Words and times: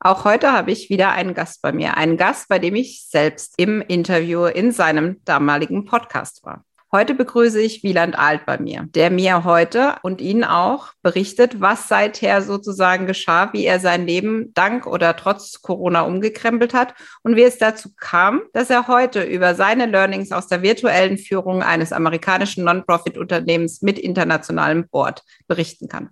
Auch 0.00 0.24
heute 0.24 0.52
habe 0.52 0.70
ich 0.70 0.90
wieder 0.90 1.10
einen 1.10 1.34
Gast 1.34 1.60
bei 1.60 1.72
mir, 1.72 1.96
einen 1.96 2.16
Gast, 2.16 2.48
bei 2.48 2.60
dem 2.60 2.76
ich 2.76 3.06
selbst 3.08 3.54
im 3.56 3.80
Interview 3.80 4.44
in 4.44 4.70
seinem 4.70 5.24
damaligen 5.24 5.84
Podcast 5.86 6.44
war. 6.44 6.64
Heute 6.90 7.14
begrüße 7.14 7.60
ich 7.60 7.82
Wieland 7.82 8.18
Alt 8.18 8.46
bei 8.46 8.56
mir, 8.56 8.88
der 8.94 9.10
mir 9.10 9.44
heute 9.44 9.96
und 10.02 10.22
Ihnen 10.22 10.42
auch 10.42 10.94
berichtet, 11.02 11.60
was 11.60 11.86
seither 11.86 12.40
sozusagen 12.40 13.06
geschah, 13.06 13.52
wie 13.52 13.66
er 13.66 13.78
sein 13.78 14.06
Leben 14.06 14.54
dank 14.54 14.86
oder 14.86 15.14
trotz 15.14 15.60
Corona 15.60 16.00
umgekrempelt 16.00 16.72
hat 16.72 16.94
und 17.22 17.36
wie 17.36 17.42
es 17.42 17.58
dazu 17.58 17.90
kam, 17.94 18.40
dass 18.54 18.70
er 18.70 18.88
heute 18.88 19.22
über 19.22 19.54
seine 19.54 19.84
Learnings 19.84 20.32
aus 20.32 20.46
der 20.46 20.62
virtuellen 20.62 21.18
Führung 21.18 21.62
eines 21.62 21.92
amerikanischen 21.92 22.64
Non-Profit-Unternehmens 22.64 23.82
mit 23.82 23.98
internationalem 23.98 24.88
Board 24.88 25.24
berichten 25.46 25.88
kann. 25.88 26.08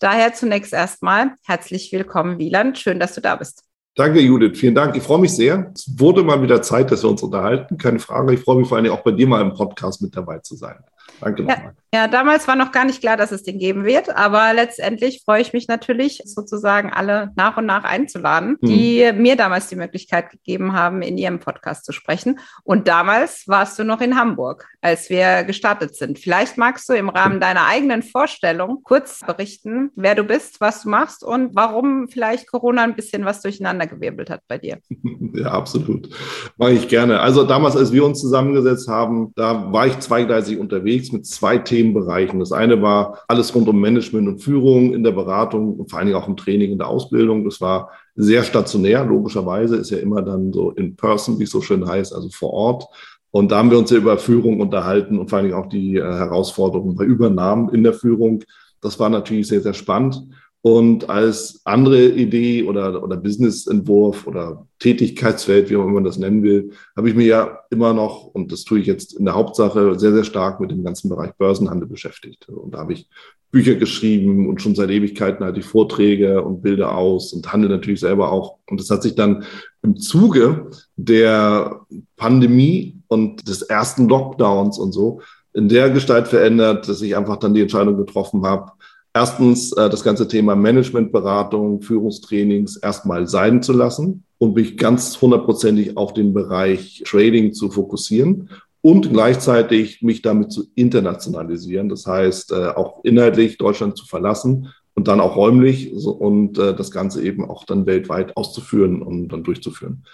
Daher 0.00 0.34
zunächst 0.34 0.72
erstmal 0.72 1.34
herzlich 1.44 1.92
willkommen, 1.92 2.40
Wieland. 2.40 2.78
Schön, 2.78 2.98
dass 2.98 3.14
du 3.14 3.20
da 3.20 3.36
bist. 3.36 3.65
Danke, 3.96 4.20
Judith. 4.20 4.58
Vielen 4.58 4.74
Dank. 4.74 4.94
Ich 4.94 5.02
freue 5.02 5.18
mich 5.18 5.34
sehr. 5.34 5.72
Es 5.74 5.90
wurde 5.98 6.22
mal 6.22 6.42
wieder 6.42 6.60
Zeit, 6.60 6.90
dass 6.90 7.02
wir 7.02 7.08
uns 7.08 7.22
unterhalten. 7.22 7.78
Keine 7.78 7.98
Frage. 7.98 8.34
Ich 8.34 8.40
freue 8.40 8.58
mich 8.58 8.68
vor 8.68 8.76
allem 8.76 8.92
auch 8.92 9.02
bei 9.02 9.10
dir 9.10 9.26
mal 9.26 9.40
im 9.40 9.54
Podcast 9.54 10.02
mit 10.02 10.14
dabei 10.14 10.38
zu 10.40 10.54
sein. 10.54 10.76
Danke 11.18 11.42
nochmal. 11.42 11.74
Ja, 11.96 12.08
damals 12.08 12.46
war 12.46 12.56
noch 12.56 12.72
gar 12.72 12.84
nicht 12.84 13.00
klar, 13.00 13.16
dass 13.16 13.32
es 13.32 13.42
den 13.42 13.58
geben 13.58 13.86
wird, 13.86 14.14
aber 14.14 14.52
letztendlich 14.52 15.22
freue 15.24 15.40
ich 15.40 15.54
mich 15.54 15.66
natürlich, 15.66 16.20
sozusagen 16.26 16.92
alle 16.92 17.32
nach 17.36 17.56
und 17.56 17.64
nach 17.64 17.84
einzuladen, 17.84 18.58
mhm. 18.60 18.66
die 18.66 19.12
mir 19.14 19.34
damals 19.34 19.68
die 19.68 19.76
Möglichkeit 19.76 20.28
gegeben 20.28 20.74
haben, 20.74 21.00
in 21.00 21.16
ihrem 21.16 21.40
Podcast 21.40 21.86
zu 21.86 21.92
sprechen. 21.92 22.38
Und 22.64 22.86
damals 22.86 23.48
warst 23.48 23.78
du 23.78 23.84
noch 23.84 24.02
in 24.02 24.18
Hamburg, 24.18 24.68
als 24.82 25.08
wir 25.08 25.44
gestartet 25.44 25.96
sind. 25.96 26.18
Vielleicht 26.18 26.58
magst 26.58 26.86
du 26.90 26.92
im 26.92 27.08
Rahmen 27.08 27.40
deiner 27.40 27.64
eigenen 27.64 28.02
Vorstellung 28.02 28.82
kurz 28.82 29.20
berichten, 29.26 29.90
wer 29.96 30.14
du 30.14 30.24
bist, 30.24 30.60
was 30.60 30.82
du 30.82 30.90
machst 30.90 31.24
und 31.24 31.54
warum 31.54 32.08
vielleicht 32.08 32.46
Corona 32.46 32.82
ein 32.82 32.94
bisschen 32.94 33.24
was 33.24 33.40
durcheinandergewirbelt 33.40 34.28
hat 34.28 34.42
bei 34.48 34.58
dir. 34.58 34.80
Ja, 35.32 35.50
absolut. 35.50 36.08
Mache 36.56 36.72
ich 36.72 36.88
gerne. 36.88 37.20
Also 37.20 37.44
damals, 37.44 37.76
als 37.76 37.92
wir 37.92 38.06
uns 38.06 38.20
zusammengesetzt 38.20 38.88
haben, 38.88 39.32
da 39.36 39.70
war 39.70 39.86
ich 39.86 39.98
zweigleisig 39.98 40.58
unterwegs 40.58 41.12
mit 41.12 41.26
zwei 41.26 41.58
Themenbereichen. 41.86 42.38
Das 42.40 42.52
eine 42.52 42.80
war 42.82 43.20
alles 43.28 43.54
rund 43.54 43.68
um 43.68 43.80
Management 43.80 44.28
und 44.28 44.38
Führung 44.38 44.92
in 44.92 45.02
der 45.02 45.12
Beratung 45.12 45.74
und 45.74 45.90
vor 45.90 45.98
allen 45.98 46.08
Dingen 46.08 46.18
auch 46.18 46.28
im 46.28 46.36
Training, 46.36 46.72
in 46.72 46.78
der 46.78 46.88
Ausbildung. 46.88 47.44
Das 47.44 47.60
war 47.60 47.90
sehr 48.14 48.42
stationär, 48.42 49.04
logischerweise, 49.04 49.76
ist 49.76 49.90
ja 49.90 49.98
immer 49.98 50.22
dann 50.22 50.52
so 50.52 50.70
in 50.72 50.96
person, 50.96 51.38
wie 51.38 51.44
es 51.44 51.50
so 51.50 51.60
schön 51.60 51.86
heißt, 51.86 52.14
also 52.14 52.28
vor 52.30 52.52
Ort. 52.52 52.86
Und 53.30 53.52
da 53.52 53.58
haben 53.58 53.70
wir 53.70 53.78
uns 53.78 53.90
ja 53.90 53.98
über 53.98 54.18
Führung 54.18 54.60
unterhalten 54.60 55.18
und 55.18 55.28
vor 55.28 55.38
allen 55.38 55.48
Dingen 55.48 55.58
auch 55.58 55.68
die 55.68 55.96
äh, 55.96 56.02
Herausforderungen 56.02 56.96
bei 56.96 57.04
Übernahmen 57.04 57.68
in 57.74 57.82
der 57.82 57.92
Führung. 57.92 58.42
Das 58.80 58.98
war 58.98 59.10
natürlich 59.10 59.48
sehr, 59.48 59.60
sehr 59.60 59.74
spannend. 59.74 60.22
Und 60.66 61.08
als 61.08 61.60
andere 61.62 62.08
Idee 62.08 62.64
oder, 62.64 63.00
oder 63.00 63.16
Businessentwurf 63.16 64.26
oder 64.26 64.66
Tätigkeitsfeld, 64.80 65.70
wie 65.70 65.76
auch 65.76 65.84
immer 65.84 65.92
man 65.92 66.02
das 66.02 66.18
nennen 66.18 66.42
will, 66.42 66.72
habe 66.96 67.08
ich 67.08 67.14
mir 67.14 67.24
ja 67.24 67.60
immer 67.70 67.94
noch, 67.94 68.24
und 68.24 68.50
das 68.50 68.64
tue 68.64 68.80
ich 68.80 68.86
jetzt 68.88 69.16
in 69.16 69.26
der 69.26 69.36
Hauptsache, 69.36 69.96
sehr, 69.96 70.12
sehr 70.12 70.24
stark 70.24 70.58
mit 70.58 70.72
dem 70.72 70.82
ganzen 70.82 71.08
Bereich 71.08 71.34
Börsenhandel 71.34 71.86
beschäftigt. 71.86 72.48
Und 72.48 72.74
da 72.74 72.78
habe 72.78 72.94
ich 72.94 73.08
Bücher 73.52 73.76
geschrieben 73.76 74.48
und 74.48 74.60
schon 74.60 74.74
seit 74.74 74.90
Ewigkeiten 74.90 75.44
halte 75.44 75.60
ich 75.60 75.66
Vorträge 75.66 76.42
und 76.42 76.62
bilde 76.62 76.90
aus 76.90 77.32
und 77.32 77.52
handle 77.52 77.70
natürlich 77.70 78.00
selber 78.00 78.32
auch. 78.32 78.58
Und 78.68 78.80
das 78.80 78.90
hat 78.90 79.04
sich 79.04 79.14
dann 79.14 79.44
im 79.84 79.96
Zuge 79.96 80.72
der 80.96 81.86
Pandemie 82.16 83.02
und 83.06 83.46
des 83.46 83.62
ersten 83.62 84.08
Lockdowns 84.08 84.80
und 84.80 84.90
so 84.90 85.20
in 85.56 85.70
der 85.70 85.88
Gestalt 85.88 86.28
verändert, 86.28 86.86
dass 86.86 87.00
ich 87.00 87.16
einfach 87.16 87.38
dann 87.38 87.54
die 87.54 87.62
Entscheidung 87.62 87.96
getroffen 87.96 88.44
habe, 88.44 88.72
erstens 89.16 89.72
äh, 89.72 89.88
das 89.88 90.04
ganze 90.04 90.28
Thema 90.28 90.54
Managementberatung, 90.54 91.80
Führungstrainings 91.80 92.76
erstmal 92.76 93.26
sein 93.26 93.62
zu 93.62 93.72
lassen 93.72 94.24
und 94.36 94.54
mich 94.54 94.76
ganz 94.76 95.18
hundertprozentig 95.22 95.96
auf 95.96 96.12
den 96.12 96.34
Bereich 96.34 97.02
Trading 97.06 97.54
zu 97.54 97.70
fokussieren 97.70 98.50
und 98.82 99.10
gleichzeitig 99.10 100.02
mich 100.02 100.20
damit 100.20 100.52
zu 100.52 100.64
internationalisieren. 100.74 101.88
Das 101.88 102.06
heißt, 102.06 102.52
äh, 102.52 102.68
auch 102.76 103.04
inhaltlich 103.04 103.56
Deutschland 103.56 103.96
zu 103.96 104.04
verlassen 104.04 104.68
und 104.94 105.08
dann 105.08 105.20
auch 105.20 105.34
räumlich 105.34 105.92
so, 105.94 106.10
und 106.10 106.58
äh, 106.58 106.76
das 106.76 106.90
Ganze 106.90 107.22
eben 107.22 107.48
auch 107.48 107.64
dann 107.64 107.86
weltweit 107.86 108.36
auszuführen 108.36 109.00
und 109.00 109.28
dann 109.28 109.44
durchzuführen. 109.44 110.04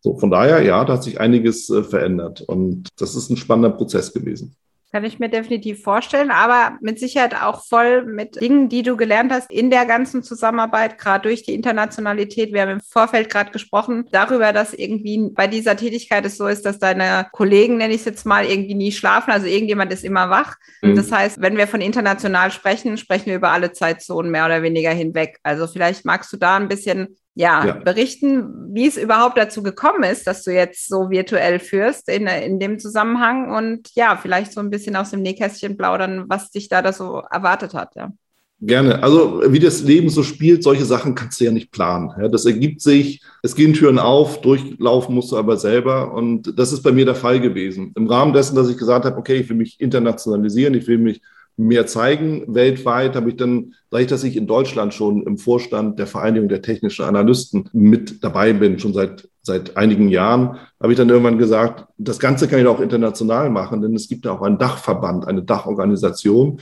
So, 0.00 0.16
von 0.16 0.30
daher, 0.30 0.62
ja, 0.62 0.82
da 0.86 0.94
hat 0.94 1.04
sich 1.04 1.20
einiges 1.20 1.68
äh, 1.68 1.82
verändert 1.82 2.40
und 2.40 2.88
das 2.96 3.16
ist 3.16 3.28
ein 3.28 3.36
spannender 3.36 3.76
Prozess 3.76 4.14
gewesen. 4.14 4.56
Kann 4.92 5.04
ich 5.04 5.18
mir 5.18 5.28
definitiv 5.28 5.82
vorstellen, 5.82 6.30
aber 6.30 6.78
mit 6.80 7.00
Sicherheit 7.00 7.34
auch 7.42 7.64
voll 7.64 8.04
mit 8.04 8.40
Dingen, 8.40 8.68
die 8.68 8.82
du 8.82 8.96
gelernt 8.96 9.32
hast 9.32 9.50
in 9.50 9.68
der 9.68 9.84
ganzen 9.84 10.22
Zusammenarbeit, 10.22 10.96
gerade 10.96 11.28
durch 11.28 11.42
die 11.42 11.54
Internationalität. 11.54 12.52
Wir 12.52 12.62
haben 12.62 12.70
im 12.70 12.80
Vorfeld 12.80 13.28
gerade 13.28 13.50
gesprochen 13.50 14.06
darüber, 14.12 14.52
dass 14.52 14.72
irgendwie 14.72 15.30
bei 15.34 15.48
dieser 15.48 15.76
Tätigkeit 15.76 16.24
es 16.24 16.36
so 16.36 16.46
ist, 16.46 16.64
dass 16.64 16.78
deine 16.78 17.26
Kollegen, 17.32 17.78
nenne 17.78 17.94
ich 17.94 18.00
es 18.00 18.06
jetzt 18.06 18.26
mal, 18.26 18.46
irgendwie 18.46 18.74
nie 18.74 18.92
schlafen. 18.92 19.32
Also 19.32 19.46
irgendjemand 19.46 19.92
ist 19.92 20.04
immer 20.04 20.30
wach. 20.30 20.54
Mhm. 20.82 20.94
Das 20.94 21.10
heißt, 21.10 21.40
wenn 21.40 21.56
wir 21.56 21.66
von 21.66 21.80
international 21.80 22.52
sprechen, 22.52 22.96
sprechen 22.96 23.26
wir 23.26 23.36
über 23.36 23.50
alle 23.50 23.72
Zeitzonen 23.72 24.30
mehr 24.30 24.46
oder 24.46 24.62
weniger 24.62 24.90
hinweg. 24.90 25.38
Also 25.42 25.66
vielleicht 25.66 26.04
magst 26.04 26.32
du 26.32 26.36
da 26.36 26.56
ein 26.56 26.68
bisschen 26.68 27.16
ja, 27.36 27.66
ja, 27.66 27.72
berichten, 27.74 28.72
wie 28.74 28.86
es 28.86 28.96
überhaupt 28.96 29.36
dazu 29.36 29.62
gekommen 29.62 30.04
ist, 30.04 30.26
dass 30.26 30.42
du 30.42 30.52
jetzt 30.52 30.88
so 30.88 31.10
virtuell 31.10 31.58
führst 31.58 32.08
in, 32.08 32.26
in 32.26 32.58
dem 32.58 32.78
Zusammenhang 32.78 33.54
und 33.54 33.90
ja, 33.94 34.16
vielleicht 34.16 34.52
so 34.52 34.60
ein 34.60 34.70
bisschen 34.70 34.96
aus 34.96 35.10
dem 35.10 35.20
Nähkästchen 35.20 35.76
plaudern, 35.76 36.24
was 36.28 36.50
dich 36.50 36.70
da, 36.70 36.80
da 36.80 36.94
so 36.94 37.22
erwartet 37.30 37.74
hat. 37.74 37.94
Ja. 37.94 38.10
Gerne. 38.58 39.02
Also 39.02 39.42
wie 39.48 39.58
das 39.58 39.82
Leben 39.82 40.08
so 40.08 40.22
spielt, 40.22 40.62
solche 40.62 40.86
Sachen 40.86 41.14
kannst 41.14 41.38
du 41.38 41.44
ja 41.44 41.50
nicht 41.50 41.72
planen. 41.72 42.10
Ja, 42.18 42.28
das 42.28 42.46
ergibt 42.46 42.80
sich, 42.80 43.22
es 43.42 43.54
gehen 43.54 43.74
Türen 43.74 43.98
auf, 43.98 44.40
durchlaufen 44.40 45.14
musst 45.14 45.30
du 45.30 45.36
aber 45.36 45.58
selber. 45.58 46.14
Und 46.14 46.58
das 46.58 46.72
ist 46.72 46.82
bei 46.82 46.90
mir 46.90 47.04
der 47.04 47.14
Fall 47.14 47.38
gewesen. 47.38 47.92
Im 47.96 48.06
Rahmen 48.06 48.32
dessen, 48.32 48.56
dass 48.56 48.70
ich 48.70 48.78
gesagt 48.78 49.04
habe, 49.04 49.18
okay, 49.18 49.36
ich 49.36 49.48
will 49.50 49.56
mich 49.56 49.78
internationalisieren, 49.78 50.72
ich 50.72 50.86
will 50.86 50.96
mich 50.96 51.20
mehr 51.56 51.86
zeigen. 51.86 52.54
Weltweit 52.54 53.16
habe 53.16 53.30
ich 53.30 53.36
dann, 53.36 53.74
dadurch, 53.90 54.08
dass 54.08 54.24
ich 54.24 54.36
in 54.36 54.46
Deutschland 54.46 54.92
schon 54.92 55.22
im 55.22 55.38
Vorstand 55.38 55.98
der 55.98 56.06
Vereinigung 56.06 56.48
der 56.48 56.62
technischen 56.62 57.04
Analysten 57.04 57.68
mit 57.72 58.22
dabei 58.22 58.52
bin, 58.52 58.78
schon 58.78 58.92
seit, 58.92 59.28
seit 59.42 59.76
einigen 59.76 60.08
Jahren, 60.08 60.58
habe 60.80 60.92
ich 60.92 60.98
dann 60.98 61.08
irgendwann 61.08 61.38
gesagt, 61.38 61.86
das 61.96 62.18
Ganze 62.18 62.48
kann 62.48 62.60
ich 62.60 62.66
auch 62.66 62.80
international 62.80 63.48
machen, 63.50 63.80
denn 63.80 63.94
es 63.94 64.08
gibt 64.08 64.26
ja 64.26 64.32
auch 64.32 64.42
einen 64.42 64.58
Dachverband, 64.58 65.26
eine 65.26 65.42
Dachorganisation 65.42 66.60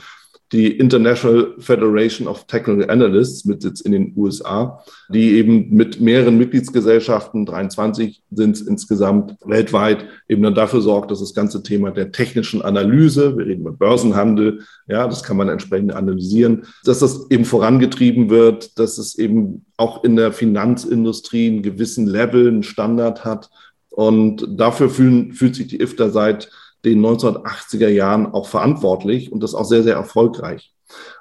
die 0.55 0.71
International 0.71 1.53
Federation 1.59 2.27
of 2.27 2.45
Technical 2.47 2.89
Analysts 2.89 3.43
mit 3.43 3.61
Sitz 3.61 3.81
in 3.81 3.91
den 3.91 4.13
USA, 4.15 4.81
die 5.09 5.33
eben 5.33 5.69
mit 5.69 5.99
mehreren 5.99 6.37
Mitgliedsgesellschaften, 6.37 7.45
23 7.45 8.23
sind 8.31 8.55
es 8.55 8.61
insgesamt 8.61 9.35
weltweit, 9.43 10.05
eben 10.29 10.43
dann 10.43 10.55
dafür 10.55 10.81
sorgt, 10.81 11.11
dass 11.11 11.19
das 11.19 11.33
ganze 11.33 11.61
Thema 11.61 11.91
der 11.91 12.13
technischen 12.13 12.61
Analyse, 12.61 13.37
wir 13.37 13.45
reden 13.45 13.61
über 13.61 13.73
Börsenhandel, 13.73 14.61
ja, 14.87 15.07
das 15.07 15.23
kann 15.23 15.35
man 15.35 15.49
entsprechend 15.49 15.93
analysieren, 15.93 16.65
dass 16.85 16.99
das 16.99 17.29
eben 17.29 17.43
vorangetrieben 17.43 18.29
wird, 18.29 18.79
dass 18.79 18.97
es 18.97 19.17
eben 19.17 19.65
auch 19.75 20.05
in 20.05 20.15
der 20.15 20.31
Finanzindustrie 20.31 21.47
einen 21.47 21.63
gewissen 21.63 22.07
Level, 22.07 22.47
einen 22.47 22.63
Standard 22.63 23.25
hat. 23.25 23.49
Und 23.89 24.45
dafür 24.59 24.89
fühlen, 24.89 25.33
fühlt 25.33 25.55
sich 25.55 25.67
die 25.67 25.79
IFTA 25.81 26.09
seit 26.09 26.49
den 26.85 27.05
1980er 27.05 27.89
Jahren 27.89 28.27
auch 28.27 28.47
verantwortlich 28.47 29.31
und 29.31 29.41
das 29.43 29.55
auch 29.55 29.65
sehr, 29.65 29.83
sehr 29.83 29.95
erfolgreich. 29.95 30.73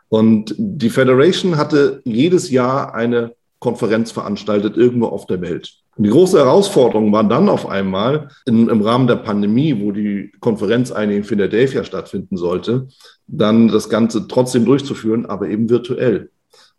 Und 0.09 0.55
die 0.59 0.91
Federation 0.91 1.57
hatte 1.57 2.03
jedes 2.05 2.51
Jahr 2.51 2.95
eine 2.95 3.35
Konferenz 3.59 4.13
veranstaltet, 4.13 4.77
irgendwo 4.77 5.07
auf 5.07 5.27
der 5.27 5.41
Welt. 5.41 5.73
Und 5.97 6.05
die 6.05 6.11
große 6.11 6.39
Herausforderung 6.39 7.13
war 7.13 7.25
dann 7.25 7.49
auf 7.49 7.67
einmal 7.67 8.29
in, 8.47 8.69
im 8.69 8.83
Rahmen 8.83 9.07
der 9.07 9.17
Pandemie, 9.17 9.81
wo 9.81 9.93
die 9.93 10.33
Konferenz 10.41 10.93
eigentlich 10.93 11.19
in 11.19 11.25
Philadelphia 11.25 11.85
stattfinden 11.85 12.37
sollte, 12.37 12.89
dann 13.27 13.69
das 13.69 13.89
Ganze 13.89 14.29
trotzdem 14.29 14.65
durchzuführen, 14.65 15.27
aber 15.27 15.49
eben 15.49 15.71
virtuell. 15.71 16.31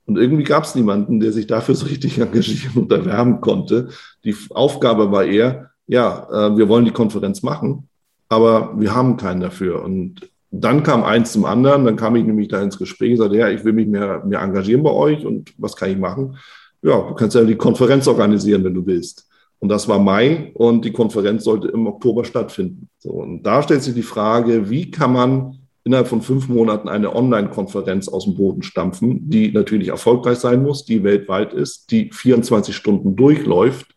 Und 0.05 0.17
irgendwie 0.17 0.43
gab 0.43 0.65
es 0.65 0.75
niemanden, 0.75 1.19
der 1.19 1.31
sich 1.31 1.47
dafür 1.47 1.75
so 1.75 1.87
richtig 1.87 2.19
engagieren 2.19 2.83
und 2.83 2.91
erwärmen 2.91 3.41
konnte. 3.41 3.89
Die 4.23 4.35
Aufgabe 4.51 5.11
war 5.11 5.23
eher, 5.25 5.71
ja, 5.87 6.27
äh, 6.31 6.57
wir 6.57 6.67
wollen 6.69 6.85
die 6.85 6.91
Konferenz 6.91 7.41
machen, 7.41 7.87
aber 8.29 8.73
wir 8.77 8.95
haben 8.95 9.17
keinen 9.17 9.41
dafür. 9.41 9.83
Und 9.83 10.29
dann 10.51 10.83
kam 10.83 11.03
eins 11.03 11.31
zum 11.31 11.45
anderen, 11.45 11.85
dann 11.85 11.95
kam 11.95 12.15
ich 12.15 12.25
nämlich 12.25 12.47
da 12.47 12.61
ins 12.61 12.77
Gespräch 12.77 13.11
und 13.11 13.17
sagte, 13.17 13.37
ja, 13.37 13.49
ich 13.49 13.63
will 13.63 13.73
mich 13.73 13.87
mehr, 13.87 14.23
mehr 14.25 14.41
engagieren 14.41 14.83
bei 14.83 14.91
euch 14.91 15.25
und 15.25 15.53
was 15.57 15.75
kann 15.75 15.89
ich 15.89 15.97
machen? 15.97 16.37
Ja, 16.81 17.01
du 17.01 17.15
kannst 17.15 17.35
ja 17.35 17.43
die 17.43 17.55
Konferenz 17.55 18.07
organisieren, 18.07 18.63
wenn 18.63 18.73
du 18.73 18.85
willst. 18.85 19.27
Und 19.59 19.69
das 19.69 19.87
war 19.87 19.99
Mai 19.99 20.51
und 20.53 20.85
die 20.85 20.91
Konferenz 20.91 21.43
sollte 21.43 21.69
im 21.69 21.87
Oktober 21.87 22.23
stattfinden. 22.23 22.89
So, 22.99 23.11
und 23.11 23.43
da 23.43 23.63
stellt 23.63 23.81
sich 23.81 23.95
die 23.95 24.03
Frage, 24.03 24.69
wie 24.69 24.91
kann 24.91 25.13
man 25.13 25.59
innerhalb 25.83 26.07
von 26.07 26.21
fünf 26.21 26.49
Monaten 26.49 26.89
eine 26.89 27.15
Online-Konferenz 27.15 28.07
aus 28.07 28.25
dem 28.25 28.35
Boden 28.35 28.63
stampfen, 28.63 29.29
die 29.29 29.51
natürlich 29.51 29.89
erfolgreich 29.89 30.39
sein 30.39 30.63
muss, 30.63 30.83
die 30.83 31.03
weltweit 31.03 31.53
ist, 31.53 31.91
die 31.91 32.11
24 32.11 32.75
Stunden 32.75 33.15
durchläuft 33.15 33.87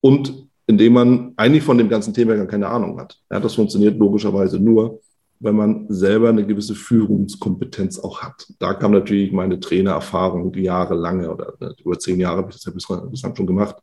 und 0.00 0.49
indem 0.70 0.92
man 0.94 1.32
eigentlich 1.36 1.64
von 1.64 1.76
dem 1.76 1.88
ganzen 1.88 2.14
Thema 2.14 2.36
gar 2.36 2.46
keine 2.46 2.68
Ahnung 2.68 2.98
hat. 2.98 3.18
Ja, 3.30 3.40
das 3.40 3.54
funktioniert 3.54 3.98
logischerweise 3.98 4.58
nur, 4.58 5.00
wenn 5.40 5.56
man 5.56 5.86
selber 5.88 6.28
eine 6.28 6.46
gewisse 6.46 6.74
Führungskompetenz 6.74 7.98
auch 7.98 8.22
hat. 8.22 8.46
Da 8.58 8.74
kam 8.74 8.92
natürlich 8.92 9.32
meine 9.32 9.58
Trainererfahrung, 9.58 10.52
die 10.52 10.62
Jahre 10.62 10.94
lange 10.94 11.30
oder 11.30 11.54
äh, 11.60 11.82
über 11.82 11.98
zehn 11.98 12.20
Jahre 12.20 12.38
habe 12.38 12.50
ich 12.50 12.56
das 12.56 12.64
ja 12.66 12.72
bislang 12.72 13.36
schon 13.36 13.46
gemacht. 13.46 13.76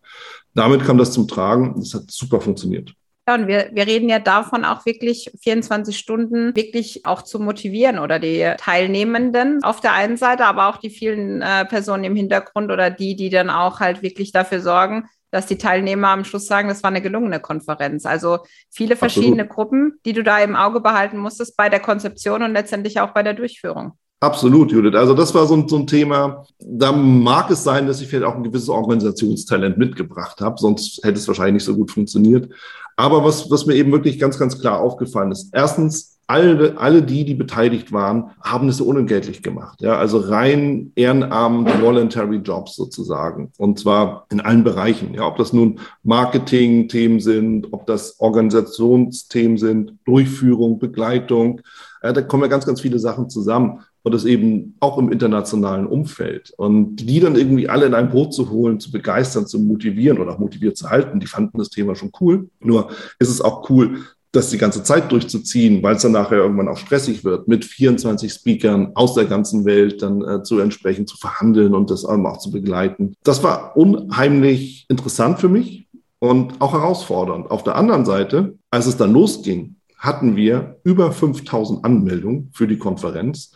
Damit 0.53 0.83
kam 0.83 0.97
das 0.97 1.11
zum 1.11 1.27
Tragen. 1.27 1.75
Das 1.77 1.93
hat 1.93 2.09
super 2.09 2.39
funktioniert. 2.39 2.93
Ja, 3.27 3.35
und 3.35 3.47
wir, 3.47 3.71
wir 3.73 3.85
reden 3.85 4.07
ja 4.07 4.19
davon 4.19 4.63
auch 4.63 4.85
wirklich 4.85 5.29
24 5.41 5.97
Stunden 5.97 6.55
wirklich 6.55 7.05
auch 7.05 7.23
zu 7.23 7.39
motivieren 7.39 7.99
oder 7.99 8.19
die 8.19 8.53
Teilnehmenden 8.57 9.61
auf 9.63 9.81
der 9.81 9.93
einen 9.93 10.15
Seite, 10.15 10.45
aber 10.45 10.69
auch 10.69 10.77
die 10.77 10.89
vielen 10.89 11.41
äh, 11.41 11.65
Personen 11.65 12.05
im 12.05 12.15
Hintergrund 12.15 12.71
oder 12.71 12.89
die, 12.89 13.17
die 13.17 13.29
dann 13.29 13.49
auch 13.49 13.81
halt 13.81 14.01
wirklich 14.01 14.31
dafür 14.31 14.61
sorgen, 14.61 15.09
dass 15.37 15.45
die 15.45 15.59
Teilnehmer 15.59 16.07
am 16.09 16.25
Schluss 16.25 16.47
sagen, 16.47 16.67
das 16.67 16.81
war 16.81 16.89
eine 16.89 17.01
gelungene 17.01 17.39
Konferenz. 17.39 18.07
Also 18.07 18.39
viele 18.71 18.95
verschiedene 18.95 19.43
Absolut. 19.43 19.49
Gruppen, 19.49 19.99
die 20.03 20.13
du 20.13 20.23
da 20.23 20.39
im 20.39 20.55
Auge 20.55 20.81
behalten 20.81 21.19
musstest 21.19 21.55
bei 21.55 21.69
der 21.69 21.79
Konzeption 21.79 22.41
und 22.41 22.53
letztendlich 22.53 22.99
auch 22.99 23.13
bei 23.13 23.21
der 23.21 23.35
Durchführung. 23.35 23.91
Absolut, 24.19 24.71
Judith. 24.71 24.95
Also 24.95 25.13
das 25.13 25.35
war 25.35 25.45
so 25.45 25.55
ein, 25.55 25.69
so 25.69 25.77
ein, 25.77 25.85
Thema. 25.85 26.43
Da 26.57 26.91
mag 26.91 27.51
es 27.51 27.63
sein, 27.63 27.85
dass 27.85 28.01
ich 28.01 28.07
vielleicht 28.07 28.25
auch 28.25 28.35
ein 28.35 28.43
gewisses 28.43 28.69
Organisationstalent 28.69 29.77
mitgebracht 29.77 30.41
habe, 30.41 30.57
sonst 30.57 31.01
hätte 31.03 31.19
es 31.19 31.27
wahrscheinlich 31.27 31.53
nicht 31.53 31.65
so 31.65 31.75
gut 31.75 31.91
funktioniert. 31.91 32.51
Aber 32.95 33.23
was, 33.23 33.51
was 33.51 33.67
mir 33.67 33.75
eben 33.75 33.91
wirklich 33.91 34.17
ganz, 34.17 34.39
ganz 34.39 34.59
klar 34.59 34.79
aufgefallen 34.79 35.31
ist, 35.31 35.51
erstens, 35.53 36.16
alle, 36.27 36.77
alle 36.77 37.01
die, 37.01 37.23
die 37.23 37.33
beteiligt 37.33 37.93
waren, 37.93 38.31
haben 38.41 38.67
es 38.67 38.81
unentgeltlich 38.81 39.41
gemacht. 39.41 39.81
Ja, 39.81 39.97
also 39.97 40.17
rein 40.17 40.91
Ehrenamt, 40.95 41.81
Voluntary 41.81 42.37
Jobs 42.37 42.75
sozusagen. 42.75 43.51
Und 43.57 43.79
zwar 43.79 44.25
in 44.29 44.41
allen 44.41 44.65
Bereichen. 44.65 45.13
Ja, 45.13 45.25
ob 45.25 45.37
das 45.37 45.53
nun 45.53 45.79
Marketing-Themen 46.03 47.21
sind, 47.21 47.71
ob 47.71 47.87
das 47.87 48.19
Organisationsthemen 48.19 49.57
sind, 49.57 49.93
Durchführung, 50.05 50.79
Begleitung. 50.79 51.61
Ja, 52.03 52.11
da 52.11 52.21
kommen 52.21 52.43
ja 52.43 52.49
ganz, 52.49 52.65
ganz 52.65 52.81
viele 52.81 52.99
Sachen 52.99 53.29
zusammen. 53.29 53.79
Und 54.03 54.13
das 54.13 54.23
eben 54.23 54.75
auch 54.79 54.97
im 54.97 55.11
internationalen 55.11 55.85
Umfeld. 55.85 56.53
Und 56.55 56.95
die 56.97 57.19
dann 57.19 57.35
irgendwie 57.35 57.67
alle 57.67 57.85
in 57.85 57.93
ein 57.93 58.09
Boot 58.09 58.33
zu 58.33 58.49
holen, 58.49 58.79
zu 58.79 58.89
begeistern, 58.89 59.47
zu 59.47 59.59
motivieren 59.59 60.19
oder 60.19 60.33
auch 60.33 60.39
motiviert 60.39 60.77
zu 60.77 60.89
halten, 60.89 61.19
die 61.19 61.27
fanden 61.27 61.57
das 61.57 61.69
Thema 61.69 61.93
schon 61.93 62.11
cool. 62.21 62.49
Nur 62.61 62.89
ist 63.19 63.29
es 63.29 63.41
auch 63.41 63.69
cool, 63.69 63.97
das 64.31 64.49
die 64.49 64.57
ganze 64.57 64.83
Zeit 64.83 65.11
durchzuziehen, 65.11 65.81
weil 65.81 65.95
es 65.95 66.01
dann 66.01 66.11
nachher 66.11 66.37
irgendwann 66.37 66.67
auch 66.67 66.77
stressig 66.77 67.23
wird, 67.23 67.47
mit 67.47 67.65
24 67.65 68.31
Speakern 68.31 68.91
aus 68.95 69.13
der 69.13 69.25
ganzen 69.25 69.65
Welt 69.65 70.01
dann 70.01 70.21
äh, 70.21 70.43
zu 70.43 70.59
entsprechend 70.59 71.09
zu 71.09 71.17
verhandeln 71.17 71.73
und 71.73 71.89
das 71.89 72.05
auch 72.05 72.37
zu 72.37 72.51
begleiten. 72.51 73.13
Das 73.23 73.43
war 73.43 73.77
unheimlich 73.77 74.85
interessant 74.89 75.39
für 75.39 75.49
mich 75.49 75.87
und 76.19 76.59
auch 76.61 76.73
herausfordernd. 76.73 77.49
Auf 77.49 77.63
der 77.63 77.75
anderen 77.75 78.05
Seite, 78.05 78.57
als 78.69 78.85
es 78.85 78.97
dann 78.97 79.13
losging, 79.13 79.75
hatten 79.97 80.35
wir 80.35 80.77
über 80.83 81.11
5000 81.11 81.83
Anmeldungen 81.83 82.49
für 82.53 82.67
die 82.67 82.77
Konferenz. 82.77 83.53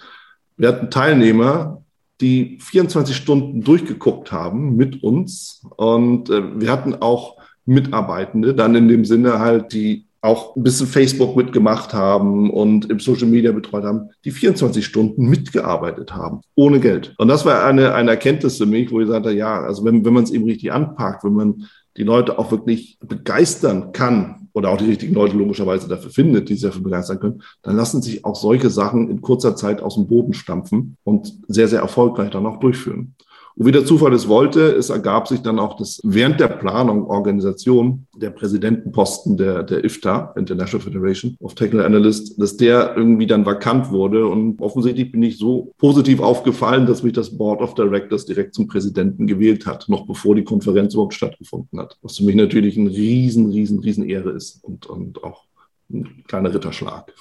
Wir 0.58 0.70
hatten 0.70 0.90
Teilnehmer, 0.90 1.84
die 2.20 2.60
24 2.62 3.16
Stunden 3.16 3.62
durchgeguckt 3.64 4.32
haben 4.32 4.76
mit 4.76 5.04
uns 5.04 5.64
und 5.76 6.30
äh, 6.30 6.60
wir 6.60 6.72
hatten 6.72 6.96
auch 6.96 7.38
Mitarbeitende, 7.66 8.56
dann 8.56 8.76
in 8.76 8.88
dem 8.88 9.06
Sinne 9.06 9.40
halt, 9.40 9.74
die 9.74 10.08
auch 10.22 10.56
ein 10.56 10.64
bisschen 10.64 10.86
Facebook 10.86 11.36
mitgemacht 11.36 11.94
haben 11.94 12.52
und 12.52 12.90
im 12.90 13.00
Social 13.00 13.28
Media 13.28 13.52
betreut 13.52 13.84
haben, 13.84 14.10
die 14.24 14.32
24 14.32 14.86
Stunden 14.86 15.28
mitgearbeitet 15.28 16.14
haben, 16.14 16.42
ohne 16.56 16.80
Geld. 16.80 17.16
Und 17.18 17.28
das 17.28 17.44
war 17.44 17.66
eine, 17.66 17.96
eine 17.96 18.12
Erkenntnis 18.12 18.58
für 18.58 18.68
mich, 18.68 18.92
wo 18.92 19.02
ich 19.02 19.08
sagte, 19.08 19.32
ja, 19.32 19.62
also 19.62 19.84
wenn, 19.84 20.06
wenn 20.06 20.14
man 20.14 20.24
es 20.24 20.32
eben 20.32 20.46
richtig 20.46 20.72
anpackt, 20.72 21.24
wenn 21.24 21.34
man 21.34 21.68
die 21.98 22.04
Leute 22.04 22.38
auch 22.38 22.52
wirklich 22.52 22.98
begeistern 23.02 23.92
kann 23.94 24.48
oder 24.54 24.70
auch 24.70 24.78
die 24.78 24.86
richtigen 24.86 25.16
Leute 25.16 25.36
logischerweise 25.36 25.88
dafür 25.88 26.12
findet, 26.12 26.50
die 26.50 26.54
sich 26.54 26.64
dafür 26.64 26.84
begeistern 26.84 27.20
können, 27.20 27.42
dann 27.64 27.76
lassen 27.76 28.02
sich 28.02 28.24
auch 28.24 28.36
solche 28.36 28.70
Sachen 28.70 29.10
in 29.10 29.22
kurzer 29.22 29.56
Zeit 29.56 29.82
aus 29.82 29.96
dem 29.96 30.08
Boden 30.08 30.34
stampfen 30.34 30.98
und 31.04 31.34
sehr, 31.48 31.68
sehr 31.68 31.80
erfolgreich 31.80 32.30
dann 32.30 32.46
auch 32.46 32.60
durchführen. 32.60 33.16
Und 33.56 33.66
wie 33.66 33.72
der 33.72 33.86
Zufall 33.86 34.14
es 34.14 34.28
wollte, 34.28 34.62
es 34.62 34.90
ergab 34.90 35.28
sich 35.28 35.42
dann 35.42 35.60
auch, 35.60 35.76
dass 35.76 36.00
während 36.04 36.40
der 36.40 36.48
Planung, 36.48 37.06
Organisation 37.06 38.08
der 38.16 38.30
Präsidentenposten 38.30 39.38
der, 39.38 39.64
der 39.64 39.84
IFTA, 39.84 40.34
International 40.38 40.84
Federation 40.84 41.36
of 41.40 41.56
Technical 41.56 41.86
Analysts, 41.86 42.36
dass 42.38 42.58
der 42.58 42.96
irgendwie 42.96 43.28
dann 43.28 43.46
vakant 43.46 43.92
wurde. 43.92 44.28
Und 44.28 44.62
offensichtlich 44.62 45.12
bin 45.12 45.24
ich 45.24 45.38
so 45.38 45.74
positiv 45.78 46.20
aufgefallen, 46.20 46.86
dass 46.86 47.04
mich 47.04 47.14
das 47.14 47.38
Board 47.38 47.62
of 47.62 47.76
Directors 47.76 48.26
direkt 48.26 48.54
zum 48.54 48.68
Präsidenten 48.68 49.28
gewählt 49.28 49.66
hat, 49.66 49.90
noch 49.90 50.06
bevor 50.06 50.36
die 50.36 50.44
Konferenz 50.44 50.94
überhaupt 50.94 51.14
stattgefunden 51.14 51.80
hat. 51.80 51.98
Was 52.02 52.18
für 52.18 52.24
mich 52.24 52.36
natürlich 52.36 52.78
ein 52.78 52.88
riesen, 52.88 53.52
riesen, 53.52 53.80
riesen 53.80 54.08
Ehre 54.08 54.32
ist 54.32 54.64
und, 54.64 54.86
und 54.86 55.24
auch 55.24 55.46
ein 55.90 56.24
kleiner 56.28 56.54
Ritterschlag 56.54 57.12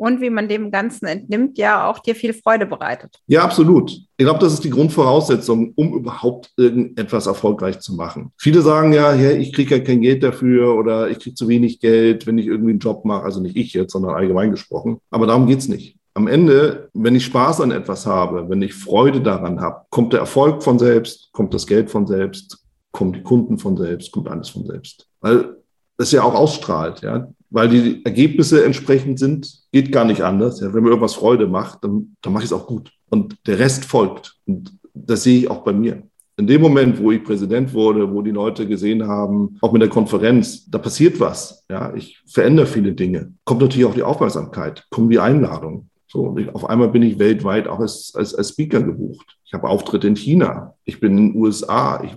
und 0.00 0.22
wie 0.22 0.30
man 0.30 0.48
dem 0.48 0.70
Ganzen 0.70 1.04
entnimmt, 1.04 1.58
ja 1.58 1.86
auch 1.86 1.98
dir 1.98 2.14
viel 2.14 2.32
Freude 2.32 2.64
bereitet. 2.64 3.20
Ja, 3.26 3.42
absolut. 3.42 3.90
Ich 3.90 4.24
glaube, 4.24 4.38
das 4.38 4.54
ist 4.54 4.64
die 4.64 4.70
Grundvoraussetzung, 4.70 5.74
um 5.76 5.92
überhaupt 5.92 6.50
irgendetwas 6.56 7.26
erfolgreich 7.26 7.80
zu 7.80 7.94
machen. 7.94 8.32
Viele 8.38 8.62
sagen 8.62 8.94
ja, 8.94 9.12
hey, 9.12 9.36
ich 9.36 9.52
kriege 9.52 9.76
ja 9.76 9.84
kein 9.84 10.00
Geld 10.00 10.22
dafür 10.22 10.74
oder 10.74 11.10
ich 11.10 11.18
kriege 11.18 11.34
zu 11.34 11.48
wenig 11.48 11.80
Geld, 11.80 12.26
wenn 12.26 12.38
ich 12.38 12.46
irgendwie 12.46 12.70
einen 12.70 12.78
Job 12.78 13.04
mache. 13.04 13.24
Also 13.24 13.42
nicht 13.42 13.56
ich 13.56 13.74
jetzt, 13.74 13.92
sondern 13.92 14.14
allgemein 14.14 14.50
gesprochen. 14.50 15.00
Aber 15.10 15.26
darum 15.26 15.46
geht's 15.46 15.68
nicht. 15.68 15.98
Am 16.14 16.26
Ende, 16.26 16.88
wenn 16.94 17.14
ich 17.14 17.26
Spaß 17.26 17.60
an 17.60 17.70
etwas 17.70 18.06
habe, 18.06 18.48
wenn 18.48 18.62
ich 18.62 18.72
Freude 18.72 19.20
daran 19.20 19.60
habe, 19.60 19.84
kommt 19.90 20.14
der 20.14 20.20
Erfolg 20.20 20.62
von 20.62 20.78
selbst, 20.78 21.28
kommt 21.32 21.52
das 21.52 21.66
Geld 21.66 21.90
von 21.90 22.06
selbst, 22.06 22.64
kommen 22.90 23.12
die 23.12 23.22
Kunden 23.22 23.58
von 23.58 23.76
selbst, 23.76 24.12
kommt 24.12 24.28
alles 24.28 24.48
von 24.48 24.64
selbst. 24.64 25.06
Weil 25.20 25.56
das 25.98 26.10
ja 26.10 26.22
auch 26.22 26.34
ausstrahlt, 26.34 27.02
ja 27.02 27.28
weil 27.50 27.68
die 27.68 28.04
Ergebnisse 28.04 28.64
entsprechend 28.64 29.18
sind, 29.18 29.64
geht 29.72 29.92
gar 29.92 30.04
nicht 30.04 30.22
anders. 30.22 30.60
Ja, 30.60 30.72
wenn 30.72 30.82
mir 30.82 30.90
irgendwas 30.90 31.14
Freude 31.14 31.46
macht, 31.46 31.84
dann, 31.84 32.16
dann 32.22 32.32
mache 32.32 32.44
ich 32.44 32.50
es 32.50 32.56
auch 32.56 32.66
gut. 32.66 32.92
Und 33.08 33.36
der 33.46 33.58
Rest 33.58 33.84
folgt. 33.84 34.36
Und 34.46 34.72
das 34.94 35.24
sehe 35.24 35.38
ich 35.38 35.50
auch 35.50 35.62
bei 35.62 35.72
mir. 35.72 36.02
In 36.36 36.46
dem 36.46 36.62
Moment, 36.62 36.98
wo 36.98 37.12
ich 37.12 37.22
Präsident 37.22 37.74
wurde, 37.74 38.10
wo 38.10 38.22
die 38.22 38.30
Leute 38.30 38.66
gesehen 38.66 39.06
haben, 39.06 39.58
auch 39.60 39.72
mit 39.72 39.82
der 39.82 39.90
Konferenz, 39.90 40.64
da 40.70 40.78
passiert 40.78 41.20
was. 41.20 41.66
Ja, 41.68 41.92
ich 41.94 42.22
verändere 42.26 42.66
viele 42.66 42.92
Dinge. 42.92 43.34
Kommt 43.44 43.60
natürlich 43.60 43.86
auch 43.86 43.94
die 43.94 44.02
Aufmerksamkeit, 44.02 44.86
kommen 44.88 45.10
die 45.10 45.18
Einladungen. 45.18 45.90
So, 46.08 46.36
ich, 46.38 46.48
auf 46.54 46.68
einmal 46.68 46.88
bin 46.88 47.02
ich 47.02 47.18
weltweit 47.18 47.68
auch 47.68 47.80
als, 47.80 48.12
als, 48.14 48.34
als 48.34 48.50
Speaker 48.50 48.82
gebucht. 48.82 49.36
Ich 49.44 49.52
habe 49.52 49.68
Auftritte 49.68 50.08
in 50.08 50.16
China. 50.16 50.74
Ich 50.84 50.98
bin 50.98 51.18
in 51.18 51.32
den 51.32 51.40
USA. 51.40 52.02
Ich 52.02 52.16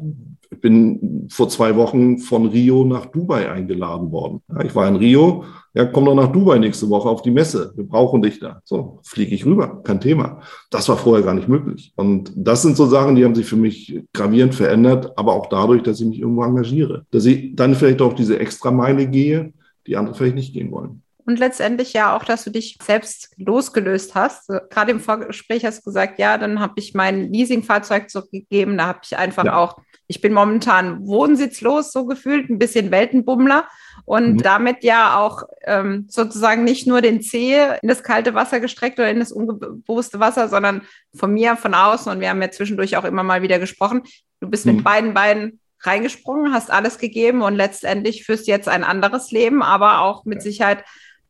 ich 0.54 0.62
bin 0.62 1.28
vor 1.30 1.50
zwei 1.50 1.76
Wochen 1.76 2.20
von 2.20 2.48
Rio 2.48 2.86
nach 2.86 3.08
Dubai 3.08 3.52
eingeladen 3.52 4.12
worden. 4.12 4.42
Ja, 4.50 4.64
ich 4.64 4.76
war 4.76 4.88
in 4.88 4.96
Rio, 4.96 5.44
ja, 5.74 5.86
komm 5.86 6.06
doch 6.06 6.16
nach 6.16 6.32
Dubai 6.32 6.60
nächste 6.60 6.90
Woche 6.90 7.10
auf 7.10 7.22
die 7.22 7.32
Messe. 7.32 7.74
Wir 7.76 7.86
brauchen 7.86 8.22
dich 8.22 8.40
da. 8.40 8.62
So, 8.64 9.00
fliege 9.04 9.34
ich 9.34 9.46
rüber, 9.46 9.82
kein 9.84 10.00
Thema. 10.00 10.42
Das 10.70 10.88
war 10.90 10.98
vorher 10.98 11.26
gar 11.26 11.34
nicht 11.34 11.48
möglich. 11.48 11.94
Und 11.96 12.32
das 12.36 12.62
sind 12.62 12.78
so 12.78 12.86
Sachen, 12.86 13.16
die 13.16 13.26
haben 13.26 13.36
sich 13.36 13.46
für 13.46 13.56
mich 13.56 14.02
gravierend 14.14 14.56
verändert, 14.56 15.18
aber 15.18 15.34
auch 15.34 15.48
dadurch, 15.48 15.84
dass 15.84 16.00
ich 16.00 16.08
mich 16.08 16.20
irgendwo 16.20 16.44
engagiere. 16.44 17.06
Dass 17.12 17.26
ich 17.26 17.56
dann 17.56 17.76
vielleicht 17.76 18.02
auch 18.02 18.14
diese 18.14 18.40
Extrameile 18.40 19.08
gehe, 19.08 19.54
die 19.88 19.98
andere 19.98 20.16
vielleicht 20.16 20.36
nicht 20.36 20.54
gehen 20.54 20.72
wollen. 20.72 21.03
Und 21.26 21.40
letztendlich 21.40 21.94
ja 21.94 22.16
auch, 22.16 22.24
dass 22.24 22.44
du 22.44 22.50
dich 22.50 22.78
selbst 22.84 23.34
losgelöst 23.38 24.14
hast. 24.16 24.50
Gerade 24.70 24.92
im 24.92 25.00
Vorgespräch 25.00 25.66
hast 25.66 25.80
du 25.80 25.84
gesagt, 25.84 26.20
ja, 26.20 26.38
dann 26.38 26.60
habe 26.60 26.74
ich 26.78 26.94
mein 26.94 27.32
Leasingfahrzeug 27.32 28.10
zurückgegeben. 28.10 28.78
Da 28.78 28.88
habe 28.88 29.00
ich 29.04 29.18
einfach 29.18 29.46
ja. 29.46 29.56
auch 29.56 29.78
ich 30.08 30.22
bin 30.22 30.34
momentan 30.34 31.08
wohnsitzlos, 31.08 31.92
so 31.92 32.06
gefühlt, 32.06 32.50
ein 32.50 32.60
bisschen 32.60 32.92
Weltenbummler 32.92 33.68
und 34.06 34.34
mhm. 34.34 34.38
damit 34.44 34.84
ja 34.84 35.18
auch 35.18 35.44
ähm, 35.64 36.06
sozusagen 36.10 36.64
nicht 36.64 36.88
nur 36.88 37.02
den 37.02 37.22
Zeh 37.22 37.78
in 37.82 37.88
das 37.88 38.04
kalte 38.04 38.34
Wasser 38.34 38.60
gestreckt 38.60 39.00
oder 39.00 39.10
in 39.10 39.20
das 39.20 39.32
unbewusste 39.32 40.20
Wasser, 40.20 40.50
sondern 40.50 40.82
von 41.16 41.34
mir, 41.34 41.56
von 41.56 41.74
außen. 41.74 42.12
Und 42.12 42.20
wir 42.20 42.30
haben 42.30 42.42
ja 42.42 42.52
zwischendurch 42.52 42.98
auch 42.98 43.06
immer 43.06 43.24
mal 43.24 43.42
wieder 43.42 43.60
gesprochen. 43.60 44.04
Du 44.40 44.50
bist 44.50 44.66
mhm. 44.66 44.76
mit 44.76 44.84
beiden 44.84 45.14
Beinen 45.14 45.60
reingesprungen, 45.82 46.54
hast 46.54 46.70
alles 46.70 46.98
gegeben 46.98 47.42
und 47.42 47.56
letztendlich 47.56 48.24
führst 48.26 48.48
jetzt 48.48 48.70
ein 48.70 48.84
anderes 48.84 49.32
Leben, 49.32 49.64
aber 49.64 50.02
auch 50.02 50.26
mit 50.26 50.42
Sicherheit 50.42 50.84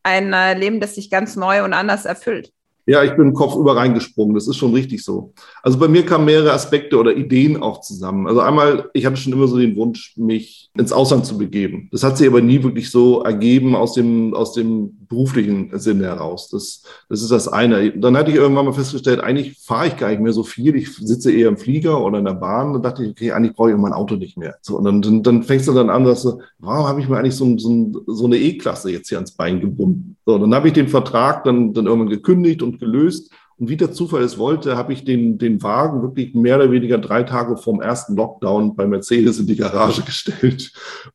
ein 0.04 0.32
äh, 0.32 0.54
Leben, 0.54 0.80
das 0.80 0.96
sich 0.96 1.10
ganz 1.10 1.36
neu 1.36 1.64
und 1.64 1.74
anders 1.74 2.06
erfüllt. 2.06 2.53
Ja, 2.86 3.02
ich 3.02 3.16
bin 3.16 3.32
Kopf 3.32 3.56
über 3.56 3.76
reingesprungen. 3.76 4.34
Das 4.34 4.46
ist 4.46 4.56
schon 4.56 4.74
richtig 4.74 5.02
so. 5.02 5.32
Also 5.62 5.78
bei 5.78 5.88
mir 5.88 6.04
kamen 6.04 6.26
mehrere 6.26 6.52
Aspekte 6.52 6.98
oder 6.98 7.16
Ideen 7.16 7.62
auch 7.62 7.80
zusammen. 7.80 8.26
Also 8.26 8.40
einmal, 8.40 8.90
ich 8.92 9.06
hatte 9.06 9.16
schon 9.16 9.32
immer 9.32 9.48
so 9.48 9.56
den 9.58 9.76
Wunsch, 9.76 10.14
mich 10.16 10.70
ins 10.76 10.92
Ausland 10.92 11.24
zu 11.24 11.38
begeben. 11.38 11.88
Das 11.92 12.02
hat 12.02 12.18
sich 12.18 12.28
aber 12.28 12.42
nie 12.42 12.62
wirklich 12.62 12.90
so 12.90 13.22
ergeben 13.22 13.74
aus 13.74 13.94
dem, 13.94 14.34
aus 14.34 14.52
dem 14.52 15.06
beruflichen 15.08 15.70
Sinne 15.78 16.04
heraus. 16.04 16.50
Das, 16.50 16.82
das 17.08 17.22
ist 17.22 17.30
das 17.30 17.48
eine. 17.48 17.92
Dann 17.92 18.16
hatte 18.16 18.30
ich 18.30 18.36
irgendwann 18.36 18.66
mal 18.66 18.72
festgestellt, 18.72 19.20
eigentlich 19.20 19.56
fahre 19.60 19.86
ich 19.86 19.96
gar 19.96 20.10
nicht 20.10 20.20
mehr 20.20 20.32
so 20.32 20.42
viel. 20.42 20.74
Ich 20.76 20.94
sitze 20.94 21.32
eher 21.32 21.48
im 21.48 21.56
Flieger 21.56 22.04
oder 22.04 22.18
in 22.18 22.24
der 22.24 22.34
Bahn. 22.34 22.74
Dann 22.74 22.82
dachte 22.82 23.04
ich, 23.04 23.10
okay, 23.10 23.32
eigentlich 23.32 23.54
brauche 23.54 23.70
ich 23.70 23.76
mein 23.76 23.92
Auto 23.92 24.16
nicht 24.16 24.36
mehr. 24.36 24.56
So, 24.60 24.76
und 24.76 24.84
dann, 24.84 25.00
dann, 25.00 25.22
dann 25.22 25.42
fängst 25.42 25.68
du 25.68 25.72
dann 25.72 25.88
an, 25.88 26.04
dass 26.04 26.22
du, 26.22 26.40
warum 26.58 26.86
habe 26.86 27.00
ich 27.00 27.08
mir 27.08 27.16
eigentlich 27.16 27.36
so, 27.36 27.56
so, 27.56 28.02
so 28.06 28.26
eine 28.26 28.36
E-Klasse 28.36 28.90
jetzt 28.90 29.08
hier 29.08 29.18
ans 29.18 29.32
Bein 29.32 29.60
gebunden? 29.60 30.16
So, 30.26 30.38
dann 30.38 30.54
habe 30.54 30.68
ich 30.68 30.74
den 30.74 30.88
Vertrag 30.88 31.44
dann, 31.44 31.72
dann 31.72 31.86
irgendwann 31.86 32.10
gekündigt 32.10 32.62
und 32.62 32.73
gelöst. 32.78 33.32
Und 33.56 33.68
wie 33.68 33.76
der 33.76 33.92
Zufall 33.92 34.22
es 34.22 34.38
wollte, 34.38 34.76
habe 34.76 34.92
ich 34.92 35.04
den, 35.04 35.38
den 35.38 35.62
Wagen 35.62 36.02
wirklich 36.02 36.34
mehr 36.34 36.56
oder 36.56 36.72
weniger 36.72 36.98
drei 36.98 37.22
Tage 37.22 37.56
vorm 37.56 37.80
ersten 37.80 38.16
Lockdown 38.16 38.74
bei 38.74 38.86
Mercedes 38.86 39.38
in 39.38 39.46
die 39.46 39.56
Garage 39.56 40.02
gestellt. 40.06 40.72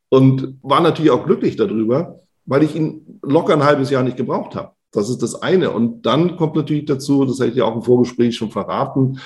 Und 0.09 0.57
war 0.61 0.81
natürlich 0.81 1.11
auch 1.11 1.25
glücklich 1.25 1.55
darüber, 1.57 2.19
weil 2.45 2.63
ich 2.63 2.75
ihn 2.75 3.19
locker 3.21 3.53
ein 3.53 3.63
halbes 3.63 3.89
Jahr 3.89 4.03
nicht 4.03 4.17
gebraucht 4.17 4.55
habe. 4.55 4.71
Das 4.91 5.09
ist 5.09 5.21
das 5.21 5.41
eine. 5.41 5.71
Und 5.71 6.05
dann 6.05 6.37
kommt 6.37 6.55
natürlich 6.55 6.85
dazu, 6.85 7.25
das 7.25 7.39
hätte 7.39 7.51
ich 7.51 7.57
ja 7.57 7.65
auch 7.65 7.75
im 7.75 7.83
Vorgespräch 7.83 8.35
schon 8.35 8.51
verraten, 8.51 9.19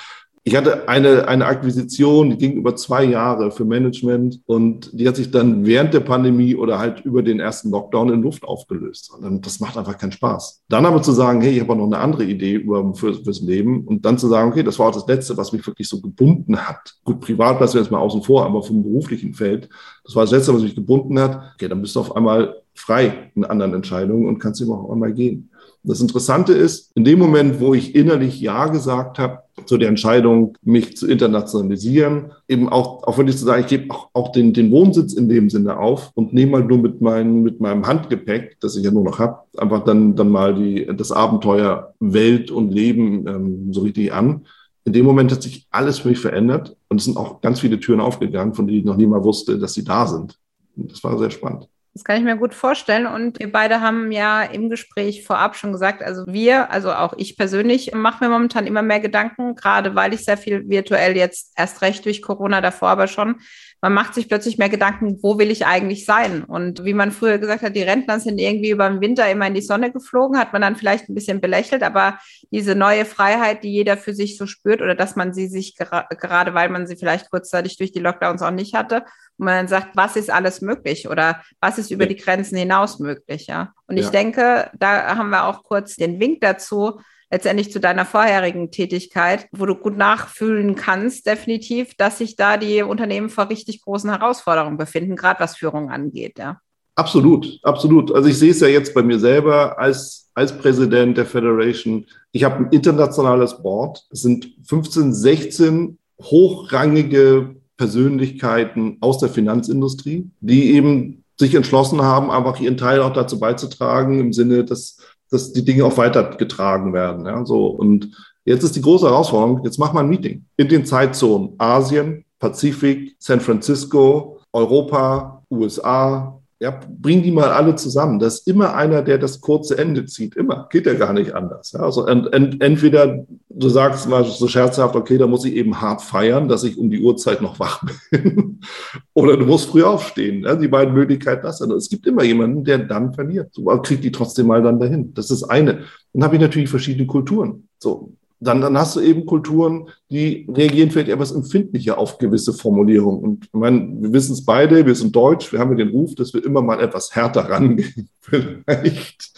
ich 0.46 0.58
hatte 0.58 0.90
eine, 0.90 1.28
eine 1.30 1.46
Akquisition, 1.46 2.32
die 2.32 2.38
ging 2.38 2.54
über 2.54 2.76
zwei 2.76 3.06
Jahre 3.06 3.50
für 3.50 3.64
Management 3.64 4.42
und 4.46 4.90
die 4.92 5.08
hat 5.08 5.16
sich 5.16 5.32
dann 5.32 5.66
während 5.66 5.94
der 5.94 6.02
Pandemie 6.02 6.54
oder 6.56 6.80
halt 6.80 7.06
über 7.06 7.24
den 7.24 7.40
ersten 7.40 7.72
Lockdown 7.72 8.10
in 8.10 8.22
Luft 8.22 8.44
aufgelöst. 8.44 9.14
Und 9.18 9.46
das 9.46 9.62
macht 9.62 9.78
einfach 9.78 9.98
keinen 9.98 10.12
Spaß. 10.12 10.64
Dann 10.68 10.86
aber 10.86 11.02
zu 11.02 11.14
sagen, 11.14 11.40
hey, 11.40 11.54
ich 11.54 11.62
habe 11.62 11.72
auch 11.72 11.78
noch 11.78 11.86
eine 11.86 12.00
andere 12.00 12.26
Idee 12.26 12.56
über, 12.56 12.94
für, 12.94 13.14
fürs 13.24 13.40
Leben 13.40 13.86
und 13.86 14.04
dann 14.04 14.18
zu 14.18 14.28
sagen, 14.28 14.52
okay, 14.52 14.64
das 14.64 14.78
war 14.80 14.90
auch 14.90 14.94
das 14.94 15.08
Letzte, 15.08 15.38
was 15.38 15.54
mich 15.54 15.66
wirklich 15.66 15.88
so 15.88 16.02
gebunden 16.02 16.58
hat. 16.58 16.94
Gut, 17.06 17.22
privat 17.22 17.62
lassen 17.62 17.76
wir 17.76 17.82
jetzt 17.82 17.92
mal 17.92 18.00
außen 18.00 18.24
vor, 18.24 18.46
aber 18.46 18.64
vom 18.64 18.84
beruflichen 18.84 19.34
Feld, 19.34 19.70
das 20.04 20.14
war 20.14 20.24
das 20.24 20.32
Letzte, 20.32 20.54
was 20.54 20.62
mich 20.62 20.76
gebunden 20.76 21.20
hat. 21.20 21.42
Okay, 21.54 21.70
dann 21.70 21.82
bist 21.82 21.96
du 21.96 22.02
auf 22.02 22.14
einmal 22.18 22.58
frei 22.74 23.32
in 23.36 23.46
anderen 23.46 23.74
Entscheidungen 23.74 24.28
und 24.28 24.40
kannst 24.40 24.62
eben 24.62 24.74
auch 24.74 24.92
einmal 24.92 25.14
gehen. 25.14 25.50
Das 25.86 26.00
Interessante 26.00 26.54
ist, 26.54 26.92
in 26.96 27.04
dem 27.04 27.20
Moment, 27.20 27.60
wo 27.60 27.74
ich 27.74 27.94
innerlich 27.94 28.40
Ja 28.40 28.68
gesagt 28.68 29.20
habe 29.20 29.40
zu 29.66 29.78
der 29.78 29.90
Entscheidung, 29.90 30.58
mich 30.62 30.96
zu 30.96 31.08
internationalisieren, 31.08 32.32
eben 32.48 32.70
auch, 32.70 33.04
auch 33.04 33.18
wenn 33.18 33.28
ich 33.28 33.38
zu 33.38 33.44
sagen, 33.44 33.62
ich 33.62 33.68
gebe 33.68 33.94
auch, 33.94 34.10
auch 34.13 34.32
den, 34.32 34.54
den 34.54 34.72
Wohnsitz 34.72 35.13
in 35.13 35.28
dem 35.28 35.50
Sinne 35.50 35.78
auf 35.78 36.12
und 36.16 36.34
nehme 36.34 36.54
mal 36.54 36.63
nur 36.63 36.78
mit, 36.78 37.02
mein, 37.02 37.44
mit 37.44 37.60
meinem 37.60 37.86
Handgepäck, 37.86 38.58
das 38.62 38.78
ich 38.78 38.86
ja 38.86 38.92
nur 38.92 39.04
noch 39.04 39.20
habe, 39.20 39.40
einfach 39.58 39.84
dann, 39.84 40.16
dann 40.16 40.30
mal 40.30 40.56
die, 40.56 40.90
das 40.96 41.12
Abenteuer 41.12 41.94
Welt 42.00 42.50
und 42.50 42.72
Leben 42.74 43.28
ähm, 43.28 43.74
so 43.74 43.82
richtig 43.82 44.13
an. 44.13 44.46
In 44.86 44.94
dem 44.94 45.06
Moment 45.06 45.34
hat 45.34 45.44
sich 45.44 45.68
alles 45.70 46.00
für 46.00 46.10
mich 46.10 46.20
verändert 46.20 46.78
und 46.88 47.00
es 47.00 47.06
sind 47.06 47.18
auch 47.18 47.42
ganz 47.42 47.60
viele 47.60 47.80
Türen 47.80 48.00
aufgegangen, 48.00 48.54
von 48.54 48.68
denen 48.68 48.80
ich 48.80 48.86
noch 48.86 48.98
nie 48.98 49.08
mal 49.08 49.24
wusste, 49.24 49.60
dass 49.60 49.74
sie 49.74 49.84
da 49.84 50.08
sind. 50.08 50.40
Und 50.78 50.92
das 50.92 51.04
war 51.04 51.18
sehr 51.20 51.30
spannend. 51.30 51.68
Das 51.94 52.04
kann 52.04 52.18
ich 52.18 52.24
mir 52.24 52.38
gut 52.38 52.56
vorstellen. 52.56 53.06
Und 53.06 53.40
wir 53.40 53.52
beide 53.52 53.82
haben 53.82 54.12
ja 54.12 54.42
im 54.42 54.70
Gespräch 54.70 55.26
vorab 55.26 55.56
schon 55.56 55.72
gesagt, 55.72 56.02
also 56.02 56.26
wir, 56.28 56.72
also 56.72 56.92
auch 56.92 57.14
ich 57.18 57.38
persönlich, 57.38 57.94
mache 57.94 58.24
mir 58.24 58.32
momentan 58.32 58.66
immer 58.66 58.82
mehr 58.82 59.00
Gedanken, 59.00 59.56
gerade 59.56 59.94
weil 59.94 60.14
ich 60.14 60.26
sehr 60.26 60.38
viel 60.38 60.68
virtuell 60.68 61.16
jetzt 61.16 61.54
erst 61.56 61.82
recht 61.84 62.06
durch 62.06 62.22
Corona 62.22 62.62
davor 62.62 62.90
aber 62.90 63.08
schon 63.08 63.36
man 63.84 63.94
macht 63.94 64.14
sich 64.14 64.30
plötzlich 64.30 64.58
mehr 64.58 64.70
Gedanken, 64.70 65.20
wo 65.22 65.38
will 65.38 65.52
ich 65.52 65.66
eigentlich 65.66 66.06
sein? 66.06 66.46
Und 66.46 66.86
wie 66.86 66.94
man 66.94 67.12
früher 67.12 67.38
gesagt 67.38 67.64
hat, 67.64 67.76
die 67.76 67.84
Rentner 67.84 68.18
sind 68.18 68.40
irgendwie 68.40 68.70
über 68.70 68.90
den 68.90 69.02
Winter 69.02 69.30
immer 69.30 69.46
in 69.46 69.56
die 69.56 69.62
Sonne 69.62 69.92
geflogen, 69.92 70.40
hat 70.40 70.54
man 70.54 70.62
dann 70.62 70.78
vielleicht 70.78 71.10
ein 71.10 71.16
bisschen 71.16 71.42
belächelt, 71.42 71.84
aber 71.84 72.18
diese 72.50 72.76
neue 72.76 73.04
Freiheit, 73.04 73.62
die 73.62 73.74
jeder 73.74 73.98
für 73.98 74.14
sich 74.14 74.38
so 74.38 74.48
spürt 74.48 74.82
oder 74.82 74.96
dass 74.96 75.18
man 75.18 75.34
sie 75.34 75.48
sich 75.48 75.76
gera 75.76 76.08
gerade, 76.18 76.54
weil 76.54 76.70
man 76.70 76.88
sie 76.88 76.96
vielleicht 76.96 77.30
kurzzeitig 77.30 77.78
durch 77.78 77.92
die 77.92 78.00
Lockdowns 78.00 78.42
auch 78.42 78.52
nicht 78.52 78.74
hatte, 78.74 79.04
und 79.38 79.46
man 79.46 79.56
dann 79.56 79.68
sagt, 79.68 79.96
was 79.96 80.16
ist 80.16 80.32
alles 80.32 80.62
möglich 80.62 81.10
oder 81.10 81.42
was 81.60 81.78
ist 81.78 81.92
über 81.92 82.06
die 82.06 82.16
Grenzen 82.16 82.58
hinaus 82.58 83.00
möglich, 83.00 83.48
ja? 83.48 83.74
Und 83.88 83.98
ja. 83.98 84.04
ich 84.04 84.10
denke, 84.10 84.70
da 84.78 85.16
haben 85.16 85.30
wir 85.30 85.46
auch 85.46 85.63
kurz 85.63 85.96
den 85.96 86.20
Wink 86.20 86.42
dazu, 86.42 87.00
letztendlich 87.32 87.72
zu 87.72 87.80
deiner 87.80 88.06
vorherigen 88.06 88.70
Tätigkeit, 88.70 89.48
wo 89.52 89.66
du 89.66 89.74
gut 89.74 89.98
nachfühlen 89.98 90.75
kannst, 90.75 91.25
definitiv, 91.25 91.96
dass 91.96 92.20
sich 92.20 92.36
da 92.36 92.58
die 92.58 92.84
Unternehmen 92.84 93.30
vor 93.30 93.50
richtig 93.50 93.82
großen 93.82 94.12
Herausforderungen 94.12 94.78
befinden, 94.78 95.16
gerade 95.16 95.40
was 95.40 95.58
Führung 95.58 95.90
angeht, 95.90 96.38
ja. 96.38 96.60
Absolut, 96.96 97.60
absolut. 97.63 98.13
Also 98.13 98.30
ich 98.30 98.38
sehe 98.38 98.52
es 98.52 98.60
ja 98.60 98.68
jetzt 98.68 98.94
bei 98.94 99.02
mir 99.02 99.18
selber 99.18 99.80
als, 99.80 100.30
als 100.36 100.56
Präsident 100.56 101.18
der 101.18 101.25
Federation. 101.25 102.06
Ich 102.32 102.44
habe 102.44 102.58
ein 102.58 102.72
internationales 102.72 103.63
Board. 103.63 104.06
Es 104.12 104.22
sind 104.22 104.54
15, 104.68 105.12
16 105.12 105.98
hochrangige 106.22 107.56
Persönlichkeiten 107.77 108.98
aus 109.01 109.18
der 109.18 109.30
Finanzindustrie, 109.30 110.30
die 110.39 110.74
eben 110.75 111.24
sich 111.39 111.56
entschlossen 111.56 112.01
haben, 112.01 112.30
einfach 112.30 112.60
ihren 112.60 112.77
Teil 112.77 113.01
auch 113.01 113.13
dazu 113.13 113.39
beizutragen, 113.39 114.20
im 114.20 114.34
Sinne, 114.34 114.63
dass 114.63 114.98
dass 115.34 115.51
die 115.51 115.65
Dinge 115.65 115.84
auch 115.84 115.98
weitergetragen 115.98 116.94
werden. 116.94 117.25
Ja, 117.25 117.44
so. 117.44 117.65
Und 117.65 118.15
jetzt 118.46 118.63
ist 118.63 118.75
die 118.75 118.82
große 118.82 119.08
Herausforderung, 119.08 119.62
jetzt 119.65 119.80
mach 119.80 119.92
mal 119.92 120.01
ein 120.01 120.10
Meeting 120.10 120.46
in 120.58 120.70
den 120.70 120.86
Zeitzonen 120.86 121.56
Asien, 121.58 122.24
Pazifik, 122.39 123.15
San 123.18 123.42
Francisco, 123.42 124.39
Europa, 124.53 125.44
USA, 125.50 126.39
ja, 126.63 126.79
bring 126.88 127.22
die 127.22 127.32
mal 127.32 127.50
alle 127.50 127.75
zusammen. 127.75 128.20
Da 128.20 128.27
ist 128.27 128.48
immer 128.48 128.74
einer, 128.74 129.01
der 129.01 129.17
das 129.17 129.41
kurze 129.41 129.77
Ende 129.77 130.05
zieht. 130.05 130.38
Immer. 130.38 130.70
Geht 130.72 130.86
ja 130.86 130.93
gar 130.93 131.12
nicht 131.12 131.36
anders. 131.36 131.74
Ja, 131.74 131.82
also 131.82 132.05
ent, 132.05 132.32
ent, 132.32 132.63
entweder 132.63 133.25
du 133.50 133.67
sagst 133.67 134.08
mal 134.08 134.24
so 134.24 134.48
scherzhaft, 134.48 134.96
okay, 134.96 135.17
da 135.17 135.27
muss 135.27 135.43
ich 135.43 135.55
eben 135.55 135.82
hart 135.82 136.01
feiern, 136.01 136.48
dass 136.48 136.63
ich 136.63 136.77
um 136.77 136.89
die 136.89 137.01
Uhrzeit 137.01 137.41
noch 137.41 137.60
wach 137.60 137.84
bin. 138.10 138.62
Oder 139.13 139.36
du 139.36 139.46
musst 139.46 139.72
früh 139.72 139.84
aufstehen. 139.84 140.46
Ja, 140.46 140.55
die 140.55 140.70
beiden 140.70 140.93
Möglichkeiten 140.93 141.43
das. 141.43 141.60
Es 141.60 141.89
gibt 141.89 142.08
immer 142.08 142.24
jemanden, 142.24 142.63
der 142.63 142.77
dann 142.77 143.13
verliert. 143.13 143.53
So 143.53 143.65
kriegt 143.65 144.05
die 144.05 144.13
trotzdem 144.13 144.48
mal 144.48 144.63
dann 144.63 144.79
dahin. 144.79 145.13
Das 145.13 145.32
ist 145.32 145.43
eine. 145.43 145.79
Dann 146.13 146.24
habe 146.24 146.36
ich 146.36 146.41
natürlich 146.41 146.70
verschiedene 146.70 147.08
Kulturen. 147.08 147.67
So, 147.77 148.13
dann, 148.44 148.62
dann 148.62 148.78
hast 148.78 148.96
du 148.96 149.02
eben 149.02 149.26
Kulturen, 149.26 149.90
die 150.10 150.48
reagieren 150.50 150.92
vielleicht 150.92 151.10
etwas 151.10 151.32
empfindlicher 151.32 151.98
auf 151.98 152.18
gewisse 152.18 152.54
Formulierungen. 152.54 153.24
Und 153.24 153.46
ich 153.46 153.54
meine, 153.54 153.96
wir 154.00 154.14
wissen 154.14 154.34
es 154.34 154.46
beide, 154.46 154.86
wir 154.86 154.96
sind 154.96 155.16
deutsch, 155.16 155.52
wir 155.52 155.60
haben 155.60 155.72
ja 155.72 155.86
den 155.86 155.90
Ruf, 155.90 156.16
dass 156.16 156.34
wir 156.34 156.44
immer 156.44 156.62
mal 156.62 156.80
etwas 156.80 157.16
härter 157.16 157.50
rangehen. 157.50 158.10
Vielleicht. 158.22 159.34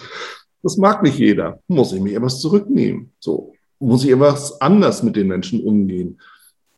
Das 0.61 0.77
mag 0.77 1.03
nicht 1.03 1.19
jeder. 1.19 1.59
Muss 1.67 1.93
ich 1.93 2.01
mich 2.01 2.15
etwas 2.15 2.39
zurücknehmen. 2.39 3.11
So. 3.19 3.53
Muss 3.79 4.03
ich 4.03 4.11
etwas 4.11 4.59
anders 4.61 5.03
mit 5.03 5.15
den 5.15 5.27
Menschen 5.27 5.63
umgehen 5.63 6.17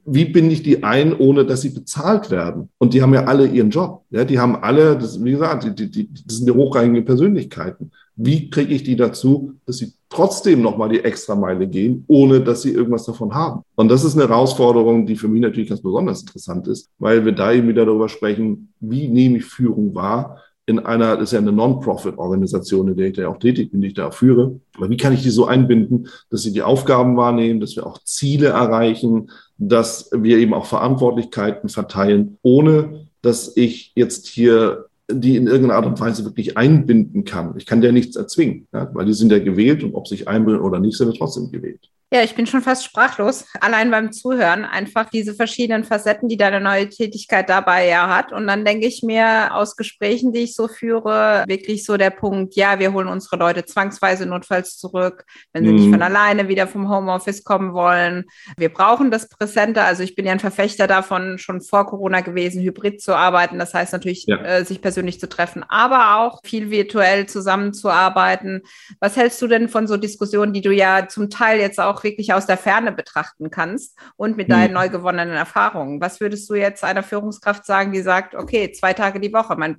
wie 0.09 0.25
binde 0.25 0.53
ich 0.53 0.63
die 0.63 0.83
ein, 0.83 1.13
ohne 1.13 1.45
dass 1.45 1.61
sie 1.61 1.69
bezahlt 1.69 2.31
werden? 2.31 2.69
Und 2.77 2.93
die 2.93 3.01
haben 3.01 3.13
ja 3.13 3.25
alle 3.25 3.45
ihren 3.45 3.69
Job. 3.69 4.05
Ja, 4.09 4.23
die 4.23 4.39
haben 4.39 4.55
alle, 4.55 4.97
das, 4.97 5.21
wie 5.21 5.31
gesagt, 5.31 5.65
die, 5.65 5.75
die, 5.75 5.91
die, 5.91 6.13
das 6.25 6.37
sind 6.37 6.47
ja 6.47 6.55
hochrangige 6.55 7.05
Persönlichkeiten. 7.05 7.91
Wie 8.17 8.49
kriege 8.49 8.73
ich 8.73 8.83
die 8.83 8.95
dazu, 8.95 9.53
dass 9.65 9.77
sie 9.77 9.93
trotzdem 10.09 10.61
nochmal 10.61 10.89
die 10.89 11.03
Extrameile 11.03 11.67
gehen, 11.67 12.03
ohne 12.07 12.41
dass 12.41 12.63
sie 12.63 12.71
irgendwas 12.71 13.05
davon 13.05 13.33
haben? 13.33 13.61
Und 13.75 13.89
das 13.89 14.03
ist 14.03 14.17
eine 14.17 14.27
Herausforderung, 14.27 15.05
die 15.05 15.15
für 15.15 15.27
mich 15.27 15.41
natürlich 15.41 15.69
ganz 15.69 15.81
besonders 15.81 16.21
interessant 16.21 16.67
ist, 16.67 16.89
weil 16.97 17.23
wir 17.25 17.31
da 17.31 17.53
eben 17.53 17.67
wieder 17.67 17.85
darüber 17.85 18.09
sprechen, 18.09 18.73
wie 18.79 19.07
nehme 19.07 19.37
ich 19.37 19.45
Führung 19.45 19.93
wahr? 19.95 20.41
in 20.69 20.79
einer, 20.79 21.15
das 21.15 21.29
ist 21.29 21.31
ja 21.31 21.39
eine 21.39 21.53
Non-Profit-Organisation, 21.53 22.89
in 22.89 22.97
der 22.97 23.07
ich 23.07 23.15
da 23.15 23.29
auch 23.29 23.39
tätig 23.39 23.71
bin, 23.71 23.79
die 23.79 23.87
ich 23.87 23.93
da 23.93 24.09
auch 24.09 24.13
führe. 24.13 24.59
Aber 24.75 24.89
wie 24.89 24.97
kann 24.97 25.13
ich 25.13 25.23
die 25.23 25.29
so 25.29 25.45
einbinden, 25.45 26.09
dass 26.29 26.41
sie 26.41 26.51
die 26.51 26.61
Aufgaben 26.61 27.15
wahrnehmen, 27.15 27.61
dass 27.61 27.77
wir 27.77 27.87
auch 27.87 27.99
Ziele 28.03 28.49
erreichen, 28.49 29.31
dass 29.57 30.09
wir 30.13 30.37
eben 30.37 30.53
auch 30.53 30.65
Verantwortlichkeiten 30.65 31.69
verteilen, 31.69 32.37
ohne 32.41 33.07
dass 33.21 33.55
ich 33.55 33.93
jetzt 33.95 34.27
hier 34.27 34.86
die 35.09 35.37
in 35.37 35.47
irgendeiner 35.47 35.75
Art 35.75 35.85
und 35.85 35.99
Weise 35.99 36.25
wirklich 36.25 36.57
einbinden 36.57 37.23
kann. 37.23 37.55
Ich 37.57 37.65
kann 37.65 37.81
der 37.81 37.91
nichts 37.91 38.15
erzwingen, 38.15 38.67
ja, 38.73 38.89
weil 38.93 39.05
die 39.05 39.13
sind 39.13 39.31
ja 39.31 39.39
gewählt 39.39 39.83
und 39.83 39.95
ob 39.95 40.07
sich 40.07 40.27
einbilden 40.27 40.61
oder 40.61 40.79
nicht, 40.79 40.97
sind 40.97 41.11
sie 41.11 41.17
trotzdem 41.17 41.51
gewählt. 41.51 41.89
Ja, 42.09 42.23
ich 42.23 42.35
bin 42.35 42.47
schon 42.47 42.61
fast 42.61 42.85
sprachlos, 42.85 43.45
allein 43.59 43.91
beim 43.91 44.13
Zuhören. 44.13 44.63
Einfach 44.63 45.09
diese 45.09 45.33
verschiedenen 45.33 45.83
Facetten, 45.83 46.29
die 46.29 46.37
deine 46.37 46.61
neue 46.61 46.87
Tätigkeit 46.87 47.49
dabei 47.49 47.85
ja 47.85 48.07
hat. 48.07 48.31
Und 48.31 48.47
dann 48.47 48.63
denke 48.63 48.87
ich 48.87 49.03
mir 49.03 49.53
aus 49.53 49.75
Gesprächen, 49.75 50.31
die 50.31 50.39
ich 50.39 50.55
so 50.55 50.69
führe, 50.69 51.43
wirklich 51.47 51.83
so 51.83 51.97
der 51.97 52.11
Punkt, 52.11 52.55
ja, 52.55 52.79
wir 52.79 52.93
holen 52.93 53.09
unsere 53.09 53.35
Leute 53.35 53.65
zwangsweise 53.65 54.25
notfalls 54.25 54.77
zurück, 54.77 55.25
wenn 55.51 55.65
sie 55.65 55.71
mhm. 55.71 55.75
nicht 55.75 55.89
von 55.89 56.01
alleine 56.01 56.47
wieder 56.47 56.65
vom 56.67 56.89
Homeoffice 56.89 57.43
kommen 57.43 57.73
wollen. 57.73 58.23
Wir 58.55 58.69
brauchen 58.69 59.11
das 59.11 59.27
Präsente. 59.27 59.81
Also 59.81 60.01
ich 60.01 60.15
bin 60.15 60.25
ja 60.25 60.31
ein 60.31 60.39
Verfechter 60.39 60.87
davon, 60.87 61.37
schon 61.37 61.59
vor 61.59 61.87
Corona 61.87 62.21
gewesen, 62.21 62.61
hybrid 62.61 63.01
zu 63.01 63.15
arbeiten. 63.15 63.59
Das 63.59 63.73
heißt 63.73 63.91
natürlich, 63.91 64.23
ja. 64.27 64.37
äh, 64.37 64.63
sich 64.63 64.81
persönlich 64.81 65.19
zu 65.19 65.27
treffen, 65.27 65.65
aber 65.67 66.19
auch 66.19 66.39
viel 66.45 66.71
virtuell 66.71 67.25
zusammenzuarbeiten. 67.25 68.61
Was 69.01 69.17
hältst 69.17 69.41
du 69.41 69.47
denn 69.47 69.67
von 69.67 69.87
so 69.87 69.97
Diskussionen, 69.97 70.53
die 70.53 70.61
du 70.61 70.71
ja 70.71 71.09
zum 71.09 71.29
Teil 71.29 71.59
jetzt 71.59 71.81
auch 71.81 71.96
auch 71.97 72.03
wirklich 72.03 72.33
aus 72.33 72.45
der 72.45 72.57
Ferne 72.57 72.91
betrachten 72.91 73.49
kannst 73.49 73.97
und 74.15 74.37
mit 74.37 74.51
deinen 74.51 74.69
hm. 74.69 74.73
neu 74.75 74.89
gewonnenen 74.89 75.35
Erfahrungen. 75.35 75.99
Was 75.99 76.19
würdest 76.21 76.49
du 76.49 76.55
jetzt 76.55 76.83
einer 76.83 77.03
Führungskraft 77.03 77.65
sagen, 77.65 77.91
die 77.91 78.01
sagt, 78.01 78.35
okay, 78.35 78.71
zwei 78.71 78.93
Tage 78.93 79.19
die 79.19 79.33
Woche, 79.33 79.55
mein 79.57 79.77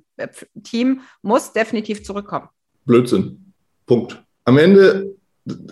Team 0.63 1.01
muss 1.21 1.53
definitiv 1.53 2.03
zurückkommen? 2.03 2.49
Blödsinn. 2.85 3.53
Punkt. 3.85 4.21
Am 4.45 4.57
Ende 4.57 5.15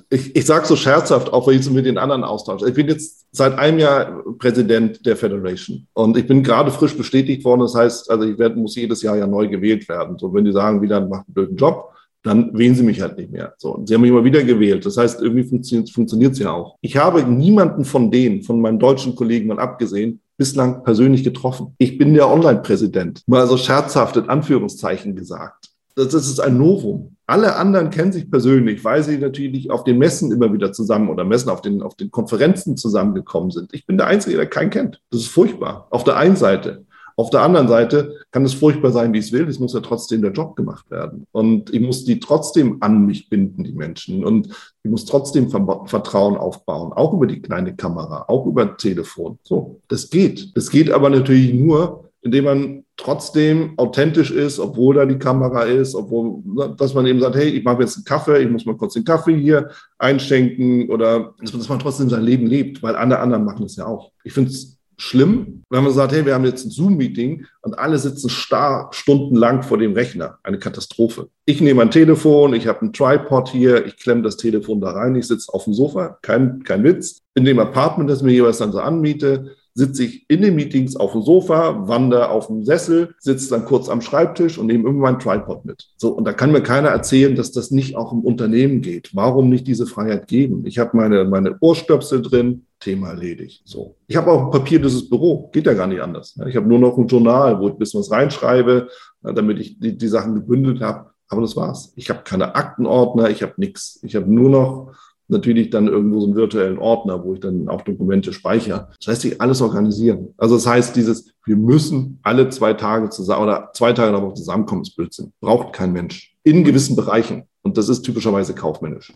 ich, 0.09 0.35
ich 0.35 0.45
sage 0.45 0.65
so 0.65 0.75
scherzhaft, 0.75 1.31
auch 1.31 1.47
wenn 1.47 1.55
ich 1.55 1.61
es 1.61 1.69
mit 1.69 1.85
den 1.85 1.97
anderen 1.97 2.23
austausche. 2.23 2.67
Ich 2.67 2.73
bin 2.73 2.87
jetzt 2.87 3.27
seit 3.31 3.57
einem 3.59 3.79
Jahr 3.79 4.23
Präsident 4.39 5.05
der 5.05 5.15
Federation 5.15 5.87
und 5.93 6.17
ich 6.17 6.25
bin 6.25 6.41
gerade 6.41 6.71
frisch 6.71 6.97
bestätigt 6.97 7.43
worden. 7.45 7.61
Das 7.61 7.75
heißt, 7.75 8.09
also 8.09 8.23
ich 8.23 8.39
werde, 8.39 8.55
muss 8.55 8.75
jedes 8.75 9.01
Jahr 9.01 9.17
ja 9.17 9.27
neu 9.27 9.47
gewählt 9.47 9.87
werden. 9.87 10.17
So, 10.17 10.33
wenn 10.33 10.45
die 10.45 10.51
sagen, 10.51 10.81
wieder 10.81 11.01
macht 11.01 11.27
einen 11.27 11.33
blöden 11.33 11.57
Job, 11.57 11.93
dann 12.27 12.57
wählen 12.57 12.75
sie 12.75 12.83
mich 12.83 13.01
halt 13.01 13.17
nicht 13.17 13.31
mehr. 13.31 13.53
So, 13.57 13.75
und 13.75 13.87
sie 13.87 13.93
haben 13.93 14.01
mich 14.01 14.11
immer 14.11 14.23
wieder 14.23 14.43
gewählt. 14.43 14.85
Das 14.85 14.97
heißt, 14.97 15.21
irgendwie 15.21 15.43
funktioniert 15.43 16.33
es 16.33 16.39
ja 16.39 16.51
auch. 16.51 16.77
Ich 16.81 16.97
habe 16.97 17.23
niemanden 17.23 17.85
von 17.85 18.11
denen, 18.11 18.43
von 18.43 18.61
meinen 18.61 18.79
deutschen 18.79 19.15
Kollegen 19.15 19.47
mal 19.47 19.59
abgesehen, 19.59 20.21
bislang 20.37 20.83
persönlich 20.83 21.23
getroffen. 21.23 21.73
Ich 21.77 21.97
bin 21.97 22.13
der 22.13 22.29
Online-Präsident, 22.29 23.23
mal 23.27 23.47
so 23.47 23.57
scherzhaft 23.57 24.17
in 24.17 24.29
Anführungszeichen 24.29 25.15
gesagt. 25.15 25.69
Das, 25.95 26.09
das 26.09 26.27
ist 26.27 26.39
ein 26.39 26.57
Novum. 26.57 27.15
Alle 27.25 27.55
anderen 27.55 27.89
kennen 27.89 28.13
sich 28.13 28.29
persönlich, 28.29 28.85
weil 28.85 29.03
sie 29.03 29.17
natürlich 29.17 29.69
auf 29.69 29.83
den 29.83 29.97
Messen 29.97 30.31
immer 30.31 30.53
wieder 30.53 30.71
zusammen 30.71 31.09
oder 31.09 31.25
Messen 31.25 31.49
auf 31.49 31.61
den, 31.61 31.81
auf 31.81 31.95
den 31.95 32.11
Konferenzen 32.11 32.77
zusammengekommen 32.77 33.51
sind. 33.51 33.73
Ich 33.73 33.85
bin 33.85 33.97
der 33.97 34.07
Einzige, 34.07 34.37
der 34.37 34.45
keinen 34.45 34.69
kennt. 34.69 35.01
Das 35.09 35.21
ist 35.21 35.27
furchtbar. 35.27 35.87
Auf 35.89 36.03
der 36.05 36.15
einen 36.15 36.37
Seite. 36.37 36.85
Auf 37.19 37.31
der 37.31 37.41
anderen 37.41 37.67
Seite 37.67 38.13
kann 38.29 38.45
es 38.45 38.53
furchtbar 38.53 38.91
sein, 38.91 39.11
wie 39.11 39.17
es 39.17 39.31
will. 39.31 39.49
Es 39.49 39.59
muss 39.59 39.73
ja 39.73 39.79
trotzdem 39.79 40.21
der 40.21 40.31
Job 40.31 40.55
gemacht 40.55 40.89
werden. 40.91 41.25
Und 41.31 41.73
ich 41.73 41.81
muss 41.81 42.05
die 42.05 42.19
trotzdem 42.19 42.77
an 42.81 43.07
mich 43.07 43.27
binden, 43.27 43.63
die 43.63 43.73
Menschen. 43.73 44.23
Und 44.23 44.49
ich 44.83 44.91
muss 44.91 45.05
trotzdem 45.05 45.49
Vertrauen 45.49 46.37
aufbauen, 46.37 46.93
auch 46.93 47.13
über 47.13 47.25
die 47.25 47.41
kleine 47.41 47.75
Kamera, 47.75 48.25
auch 48.27 48.45
über 48.45 48.77
Telefon. 48.77 49.39
So, 49.41 49.81
das 49.87 50.11
geht. 50.11 50.55
Das 50.55 50.69
geht 50.69 50.91
aber 50.91 51.09
natürlich 51.09 51.55
nur, 51.55 52.07
indem 52.21 52.45
man 52.45 52.83
trotzdem 52.97 53.73
authentisch 53.77 54.29
ist, 54.29 54.59
obwohl 54.59 54.93
da 54.95 55.05
die 55.05 55.17
Kamera 55.17 55.63
ist, 55.63 55.95
obwohl, 55.95 56.43
dass 56.77 56.93
man 56.93 57.07
eben 57.07 57.19
sagt, 57.19 57.35
hey, 57.35 57.49
ich 57.49 57.63
mache 57.63 57.81
jetzt 57.81 57.95
einen 57.95 58.05
Kaffee, 58.05 58.43
ich 58.43 58.49
muss 58.49 58.65
mal 58.65 58.77
kurz 58.77 58.93
den 58.93 59.03
Kaffee 59.03 59.37
hier 59.37 59.71
einschenken 59.97 60.89
oder 60.89 61.33
dass 61.41 61.69
man 61.69 61.79
trotzdem 61.79 62.09
sein 62.09 62.23
Leben 62.23 62.45
lebt, 62.45 62.83
weil 62.83 62.95
alle 62.95 63.19
anderen 63.19 63.43
machen 63.43 63.65
es 63.65 63.75
ja 63.75 63.87
auch. 63.87 64.11
Ich 64.23 64.33
finde 64.33 64.51
es 64.51 64.76
schlimm, 64.97 65.63
wenn 65.69 65.83
man 65.83 65.93
sagt, 65.93 66.11
hey, 66.11 66.25
wir 66.25 66.33
haben 66.33 66.45
jetzt 66.45 66.65
ein 66.65 66.71
Zoom-Meeting 66.71 67.45
und 67.61 67.77
alle 67.77 67.99
sitzen 67.99 68.29
starr 68.29 68.89
stundenlang 68.91 69.63
vor 69.63 69.77
dem 69.77 69.93
Rechner. 69.93 70.39
Eine 70.43 70.59
Katastrophe. 70.59 71.29
Ich 71.45 71.61
nehme 71.61 71.83
ein 71.83 71.91
Telefon, 71.91 72.53
ich 72.53 72.67
habe 72.67 72.81
einen 72.81 72.93
Tripod 72.93 73.49
hier, 73.49 73.85
ich 73.85 73.97
klemme 73.97 74.23
das 74.23 74.37
Telefon 74.37 74.81
da 74.81 74.91
rein, 74.91 75.15
ich 75.15 75.27
sitze 75.27 75.53
auf 75.53 75.65
dem 75.65 75.73
Sofa, 75.73 76.17
kein, 76.21 76.63
kein 76.63 76.83
Witz. 76.83 77.21
In 77.35 77.45
dem 77.45 77.59
Apartment, 77.59 78.09
das 78.09 78.23
mir 78.23 78.33
jeweils 78.33 78.57
dann 78.57 78.71
so 78.71 78.79
anmiete, 78.79 79.55
sitze 79.77 80.05
ich 80.05 80.25
in 80.27 80.41
den 80.41 80.55
Meetings 80.55 80.95
auf 80.95 81.11
dem 81.11 81.21
Sofa, 81.21 81.87
wandere 81.87 82.31
auf 82.31 82.47
dem 82.47 82.63
Sessel, 82.63 83.13
sitze 83.19 83.51
dann 83.51 83.65
kurz 83.65 83.89
am 83.89 84.01
Schreibtisch 84.01 84.57
und 84.57 84.65
nehme 84.65 84.89
immer 84.89 84.99
meinen 84.99 85.19
Tripod 85.19 85.65
mit. 85.65 85.89
So, 85.97 86.09
und 86.09 86.25
da 86.25 86.33
kann 86.33 86.51
mir 86.51 86.63
keiner 86.63 86.89
erzählen, 86.89 87.35
dass 87.35 87.51
das 87.51 87.69
nicht 87.69 87.95
auch 87.95 88.11
im 88.11 88.21
Unternehmen 88.21 88.81
geht. 88.81 89.11
Warum 89.13 89.49
nicht 89.49 89.67
diese 89.67 89.85
Freiheit 89.85 90.27
geben? 90.27 90.65
Ich 90.65 90.79
habe 90.79 90.97
meine, 90.97 91.25
meine 91.25 91.57
Ohrstöpsel 91.59 92.23
drin, 92.23 92.65
Thema 92.79 93.09
erledigt. 93.09 93.61
So. 93.65 93.97
Ich 94.07 94.15
habe 94.15 94.31
auch 94.31 94.45
ein 94.45 94.51
papierloses 94.51 95.09
Büro, 95.09 95.49
geht 95.51 95.65
ja 95.65 95.73
gar 95.73 95.87
nicht 95.87 96.01
anders. 96.01 96.37
Ich 96.47 96.55
habe 96.55 96.67
nur 96.67 96.79
noch 96.79 96.97
ein 96.97 97.07
Journal, 97.07 97.59
wo 97.59 97.67
ich 97.67 97.73
ein 97.73 97.79
bisschen 97.79 97.99
was 97.99 98.11
reinschreibe, 98.11 98.89
damit 99.21 99.59
ich 99.59 99.79
die, 99.79 99.97
die 99.97 100.07
Sachen 100.07 100.35
gebündelt 100.35 100.81
habe. 100.81 101.11
Aber 101.29 101.41
das 101.41 101.55
war's. 101.55 101.91
Ich 101.95 102.09
habe 102.09 102.21
keine 102.23 102.55
Aktenordner, 102.55 103.29
ich 103.29 103.41
habe 103.41 103.53
nichts. 103.57 103.99
Ich 104.03 104.15
habe 104.15 104.31
nur 104.31 104.49
noch 104.49 104.95
natürlich 105.27 105.69
dann 105.69 105.87
irgendwo 105.87 106.21
so 106.21 106.27
einen 106.27 106.35
virtuellen 106.35 106.77
Ordner, 106.77 107.23
wo 107.23 107.33
ich 107.33 107.39
dann 107.39 107.67
auch 107.67 107.81
Dokumente 107.81 108.31
speichere. 108.31 108.89
Das 108.99 109.07
heißt, 109.07 109.25
ich 109.25 109.41
alles 109.41 109.61
organisieren. 109.61 110.33
Also 110.37 110.55
das 110.55 110.65
heißt, 110.65 110.95
dieses, 110.95 111.33
wir 111.45 111.57
müssen 111.57 112.19
alle 112.23 112.49
zwei 112.49 112.73
Tage 112.73 113.09
zusammen 113.09 113.43
oder 113.43 113.71
zwei 113.73 113.93
Tage 113.93 114.09
in 114.09 114.15
der 114.15 114.23
Woche 114.23 114.35
zusammenkommen, 114.35 114.83
ist 114.83 114.95
Blödsinn. 114.95 115.33
Braucht 115.41 115.73
kein 115.73 115.91
Mensch. 115.91 116.35
In 116.43 116.63
gewissen 116.63 116.95
Bereichen. 116.95 117.43
Und 117.61 117.77
das 117.77 117.89
ist 117.89 118.03
typischerweise 118.03 118.55
kaufmännisch. 118.55 119.13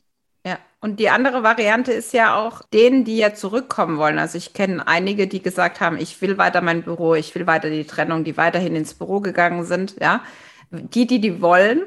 Ja, 0.82 0.88
und 0.88 1.00
die 1.00 1.10
andere 1.10 1.44
Variante 1.44 1.94
ist 1.94 2.14
ja 2.14 2.36
auch 2.36 2.64
denen, 2.74 3.04
die 3.06 3.18
ja 3.18 3.34
zurückkommen 3.34 3.98
wollen. 3.98 4.20
Also 4.20 4.38
ich 4.38 4.54
kenne 4.54 4.88
einige, 4.88 5.28
die 5.28 5.42
gesagt 5.42 5.80
haben, 5.80 5.98
ich 5.98 6.22
will 6.22 6.38
weiter 6.38 6.62
mein 6.62 6.84
Büro, 6.84 7.16
ich 7.16 7.34
will 7.36 7.48
weiter 7.48 7.70
die 7.70 7.86
Trennung, 7.86 8.24
die 8.24 8.38
weiterhin 8.38 8.76
ins 8.76 8.94
Büro 8.94 9.20
gegangen 9.20 9.64
sind. 9.64 9.96
Ja, 10.02 10.24
die, 10.72 11.06
die 11.06 11.22
die 11.22 11.42
wollen, 11.42 11.84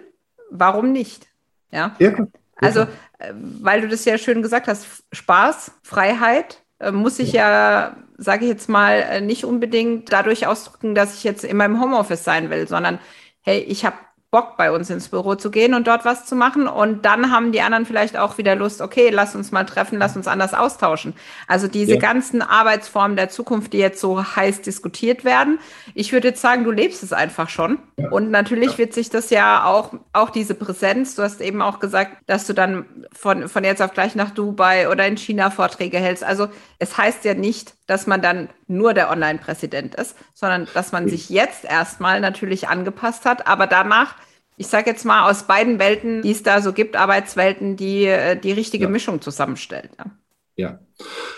warum 0.51 0.93
nicht? 0.93 1.27
Ja. 1.71 1.97
ja. 1.99 2.13
Also, 2.57 2.83
äh, 3.19 3.33
weil 3.35 3.81
du 3.81 3.89
das 3.89 4.05
ja 4.05 4.17
schön 4.17 4.43
gesagt 4.43 4.69
hast, 4.69 4.87
Spaß, 5.13 5.73
Freiheit 5.83 6.63
äh, 6.79 6.93
muss 6.93 7.19
ich 7.19 7.33
ja, 7.33 7.97
sage 8.17 8.45
ich 8.45 8.51
jetzt 8.51 8.69
mal, 8.69 9.01
äh, 9.01 9.21
nicht 9.21 9.45
unbedingt 9.45 10.13
dadurch 10.13 10.47
ausdrücken, 10.47 10.95
dass 10.95 11.17
ich 11.17 11.25
jetzt 11.25 11.45
in 11.45 11.57
meinem 11.57 11.81
Homeoffice 11.81 12.25
sein 12.25 12.51
will, 12.51 12.69
sondern 12.69 12.99
hey, 13.41 13.59
ich 13.59 13.85
habe 13.85 13.97
Bock, 14.35 14.57
bei 14.57 14.73
uns 14.73 14.91
ins 14.91 15.11
Büro 15.11 15.37
zu 15.37 15.49
gehen 15.49 15.75
und 15.75 15.87
dort 15.87 16.05
was 16.05 16.27
zu 16.27 16.35
machen. 16.35 16.67
Und 16.67 17.05
dann 17.05 17.31
haben 17.31 17.53
die 17.53 17.61
anderen 17.61 17.87
vielleicht 17.87 18.17
auch 18.17 18.37
wieder 18.37 18.57
Lust, 18.57 18.81
okay, 18.81 19.11
lass 19.11 19.37
uns 19.37 19.53
mal 19.53 19.63
treffen, 19.63 19.97
lass 19.97 20.17
uns 20.17 20.27
anders 20.27 20.55
austauschen. 20.55 21.15
Also 21.47 21.69
diese 21.69 21.95
ja. 21.95 22.01
ganzen 22.01 22.43
Arbeitsformen 22.43 23.17
der 23.17 23.29
Zukunft, 23.29 23.73
die 23.73 23.79
jetzt 23.79 24.01
so 24.01 24.25
heiß 24.25 24.63
diskutiert 24.63 25.25
werden. 25.25 25.61
Ich 25.95 26.13
würde 26.13 26.27
jetzt 26.27 26.41
sagen, 26.41 26.65
du 26.65 26.73
lebst 26.73 27.05
es 27.05 27.13
einfach 27.13 27.49
schon. 27.49 27.79
Ja. 27.97 28.09
Und 28.09 28.33
natürlich 28.33 28.73
ja. 28.73 28.79
wird 28.79 28.93
sich 28.93 29.09
das 29.09 29.31
ja 29.31 29.67
auch, 29.67 29.93
auch 30.13 30.31
diese 30.31 30.57
Präsenz, 30.57 31.15
du 31.15 31.23
hast 31.23 31.41
eben 31.41 31.63
auch 31.63 31.79
gesagt, 31.79 32.17
dass 32.27 32.45
du 32.49 32.55
dann 32.55 32.87
von, 33.13 33.49
von 33.49 33.63
jetzt 33.63 33.83
auf 33.83 33.93
gleich 33.93 34.17
nach 34.17 34.33
Dubai 34.33 34.91
oder 34.91 35.07
in 35.07 35.17
China 35.17 35.51
Vorträge 35.51 35.99
hältst. 35.99 36.25
Also 36.25 36.49
es 36.81 36.99
heißt 36.99 37.25
ja 37.25 37.35
nicht, 37.35 37.75
dass 37.87 38.07
man 38.07 38.23
dann 38.23 38.49
nur 38.67 38.95
der 38.95 39.11
Online-Präsident 39.11 39.95
ist, 39.95 40.17
sondern 40.33 40.67
dass 40.75 40.93
man 40.93 41.09
sich 41.09 41.29
jetzt 41.29 41.65
erstmal 41.65 42.21
natürlich 42.21 42.69
angepasst 42.69 43.25
hat, 43.25 43.47
aber 43.47 43.67
danach, 43.67 44.17
ich 44.57 44.69
sage 44.69 44.91
jetzt 44.91 45.05
mal 45.05 45.31
aus 45.31 45.45
beiden 45.45 45.79
Welten, 45.79 46.23
die 46.23 46.31
es 46.31 46.43
da 46.43 46.63
so 46.63 46.73
gibt, 46.73 46.97
Arbeitswelten, 46.97 47.77
die 47.77 48.07
äh, 48.07 48.39
die 48.39 48.53
richtige 48.53 48.85
ja. 48.85 48.91
Mischung 48.91 49.21
zusammenstellt. 49.21 49.91
Ja. 49.99 50.07
ja. 50.57 50.79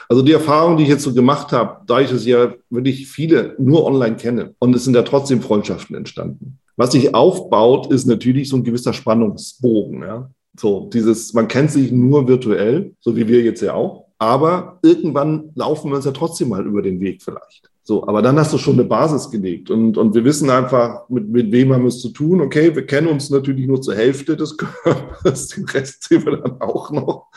Also 0.09 0.23
die 0.23 0.33
Erfahrung, 0.33 0.77
die 0.77 0.85
ich 0.85 0.91
jetzt 0.91 1.03
so 1.03 1.15
gemacht 1.15 1.53
habe, 1.53 1.81
da 1.87 2.01
ich 2.01 2.13
es 2.13 2.27
ja 2.27 2.55
wirklich 2.71 3.09
viele 3.09 3.55
nur 3.59 3.85
online 3.85 4.17
kenne 4.17 4.55
und 4.59 4.75
es 4.77 4.85
sind 4.85 4.95
ja 4.95 5.03
trotzdem 5.03 5.43
Freundschaften 5.43 5.97
entstanden. 5.97 6.59
Was 6.77 6.93
sich 6.93 7.15
aufbaut, 7.15 7.91
ist 7.91 8.07
natürlich 8.07 8.51
so 8.51 8.57
ein 8.57 8.65
gewisser 8.65 8.93
Spannungsbogen. 8.93 10.03
Ja? 10.03 10.31
So 10.59 10.91
dieses, 10.93 11.33
man 11.33 11.49
kennt 11.49 11.71
sich 11.71 11.91
nur 11.91 12.29
virtuell, 12.29 12.95
so 13.01 13.17
wie 13.17 13.27
wir 13.27 13.43
jetzt 13.43 13.63
ja 13.63 13.73
auch. 13.75 14.06
Aber 14.19 14.79
irgendwann 14.83 15.51
laufen 15.55 15.91
wir 15.91 15.97
uns 15.97 16.07
ja 16.07 16.13
trotzdem 16.13 16.49
mal 16.49 16.65
über 16.65 16.83
den 16.83 17.01
Weg 17.01 17.23
vielleicht. 17.23 17.71
So, 17.89 18.05
aber 18.09 18.21
dann 18.21 18.37
hast 18.37 18.53
du 18.53 18.59
schon 18.59 18.75
eine 18.75 18.83
Basis 18.83 19.31
gelegt 19.31 19.71
und, 19.71 19.97
und 19.97 20.13
wir 20.13 20.25
wissen 20.25 20.51
einfach, 20.51 21.09
mit, 21.09 21.29
mit 21.29 21.53
wem 21.53 21.73
haben 21.73 21.83
wir 21.83 21.89
es 21.89 22.01
zu 22.01 22.09
tun. 22.09 22.41
Okay, 22.41 22.75
wir 22.75 22.85
kennen 22.85 23.07
uns 23.07 23.31
natürlich 23.31 23.69
nur 23.69 23.81
zur 23.81 23.95
Hälfte 23.95 24.37
des 24.37 24.57
Körpers, 24.85 25.49
den 25.51 25.67
Rest 25.67 26.03
sehen 26.03 26.25
wir 26.25 26.37
dann 26.37 26.61
auch 26.61 26.91
noch. 26.91 27.29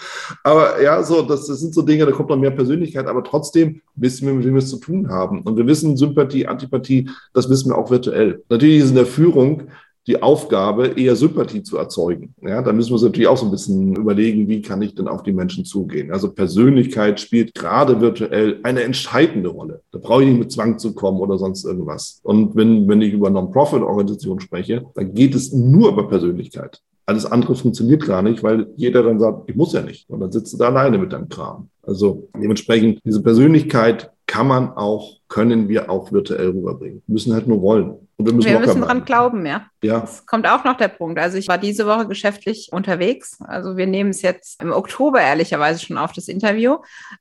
Aber 0.44 0.82
ja, 0.82 1.04
so, 1.04 1.22
das, 1.22 1.46
das 1.46 1.60
sind 1.60 1.76
so 1.76 1.84
Dinge, 1.84 2.08
da 2.08 2.12
kommt 2.12 2.30
noch 2.30 2.38
mehr 2.38 2.50
Persönlichkeit, 2.50 3.06
aber 3.06 3.24
trotzdem 3.24 3.82
wissen 3.94 4.26
wir, 4.26 4.34
mit 4.34 4.44
wem 4.44 4.56
wir 4.56 4.64
es 4.64 4.72
zu 4.72 4.80
tun 4.80 5.10
haben. 5.10 5.44
Und 5.44 5.56
wir 5.56 5.68
wissen 5.68 5.98
Sympathie, 5.98 6.48
Antipathie, 6.48 7.12
das 7.32 7.48
wissen 7.48 7.70
wir 7.70 7.78
auch 7.78 7.92
virtuell. 7.92 8.44
Natürlich 8.50 8.80
ist 8.80 8.90
in 8.90 8.96
der 8.96 9.06
Führung 9.06 9.68
die 10.08 10.22
Aufgabe, 10.22 10.88
eher 10.88 11.16
Sympathie 11.16 11.62
zu 11.62 11.78
erzeugen. 11.78 12.34
Ja, 12.42 12.62
da 12.62 12.74
müssen 12.74 12.90
wir 12.90 12.94
uns 12.94 13.04
natürlich 13.04 13.28
auch 13.28 13.38
so 13.38 13.46
ein 13.46 13.52
bisschen 13.52 13.96
überlegen, 13.96 14.48
wie 14.48 14.62
kann 14.62 14.82
ich 14.82 14.96
denn 14.96 15.08
auf 15.08 15.24
die 15.24 15.32
Menschen 15.32 15.66
zugehen. 15.66 16.12
Also 16.12 16.32
Persönlichkeit 16.32 17.20
spielt 17.20 17.54
gerade 17.54 18.02
virtuell 18.02 18.60
eine 18.64 18.84
entscheidende 18.84 19.50
Rolle. 19.50 19.82
Da 19.92 20.00
brauche 20.00 20.24
ich 20.24 20.30
nicht 20.30 20.40
mit 20.40 20.52
Zwang 20.52 20.80
zu 20.80 20.94
kommen 20.94 21.20
oder 21.20 21.38
sonst 21.38 21.66
irgendwas. 21.66 22.22
Und 22.24 22.56
wenn, 22.56 22.88
wenn 22.88 23.02
ich 23.02 23.14
über 23.14 23.30
Non-Profit-Organisationen 23.30 24.40
spreche, 24.40 24.86
dann 24.96 25.14
geht 25.14 25.36
es 25.36 25.54
nur 25.54 25.90
über 25.90 26.08
Persönlichkeit. 26.08 26.82
Alles 27.06 27.26
andere 27.26 27.56
funktioniert 27.56 28.06
gar 28.06 28.22
nicht, 28.22 28.44
weil 28.44 28.68
jeder 28.76 29.02
dann 29.02 29.20
sagt, 29.20 29.50
ich 29.50 29.56
muss 29.56 29.74
ja 29.74 29.82
nicht. 29.82 30.08
Und 30.10 30.20
dann 30.20 30.32
sitzt 30.32 30.54
du 30.54 30.58
da 30.58 30.68
alleine 30.68 31.00
mit 31.00 31.12
deinem 31.12 31.28
Kram. 31.28 31.68
Also 31.90 32.30
dementsprechend, 32.36 33.02
diese 33.04 33.24
Persönlichkeit 33.24 34.12
kann 34.28 34.46
man 34.46 34.70
auch, 34.78 35.18
können 35.28 35.70
wir 35.70 35.90
auch 35.90 36.12
virtuell 36.12 36.50
rüberbringen. 36.50 37.02
Wir 37.08 37.14
müssen 37.14 37.34
halt 37.34 37.48
nur 37.48 37.64
wollen. 37.64 37.96
Und 38.16 38.26
wir 38.28 38.34
müssen, 38.34 38.52
wir 38.52 38.60
müssen 38.60 38.82
dran 38.82 39.06
glauben, 39.06 39.44
ja. 39.46 39.66
Ja. 39.82 40.02
Das 40.02 40.26
kommt 40.28 40.48
auch 40.48 40.64
noch 40.66 40.78
der 40.78 40.90
Punkt. 40.90 41.18
Also 41.18 41.40
ich 41.40 41.48
war 41.48 41.58
diese 41.58 41.88
Woche 41.88 42.08
geschäftlich 42.08 42.70
unterwegs. 42.72 43.40
Also 43.40 43.76
wir 43.76 43.88
nehmen 43.88 44.12
es 44.12 44.22
jetzt 44.22 44.62
im 44.62 44.72
Oktober 44.72 45.20
ehrlicherweise 45.20 45.84
schon 45.84 45.98
auf 45.98 46.12
das 46.12 46.28
Interview. 46.28 46.78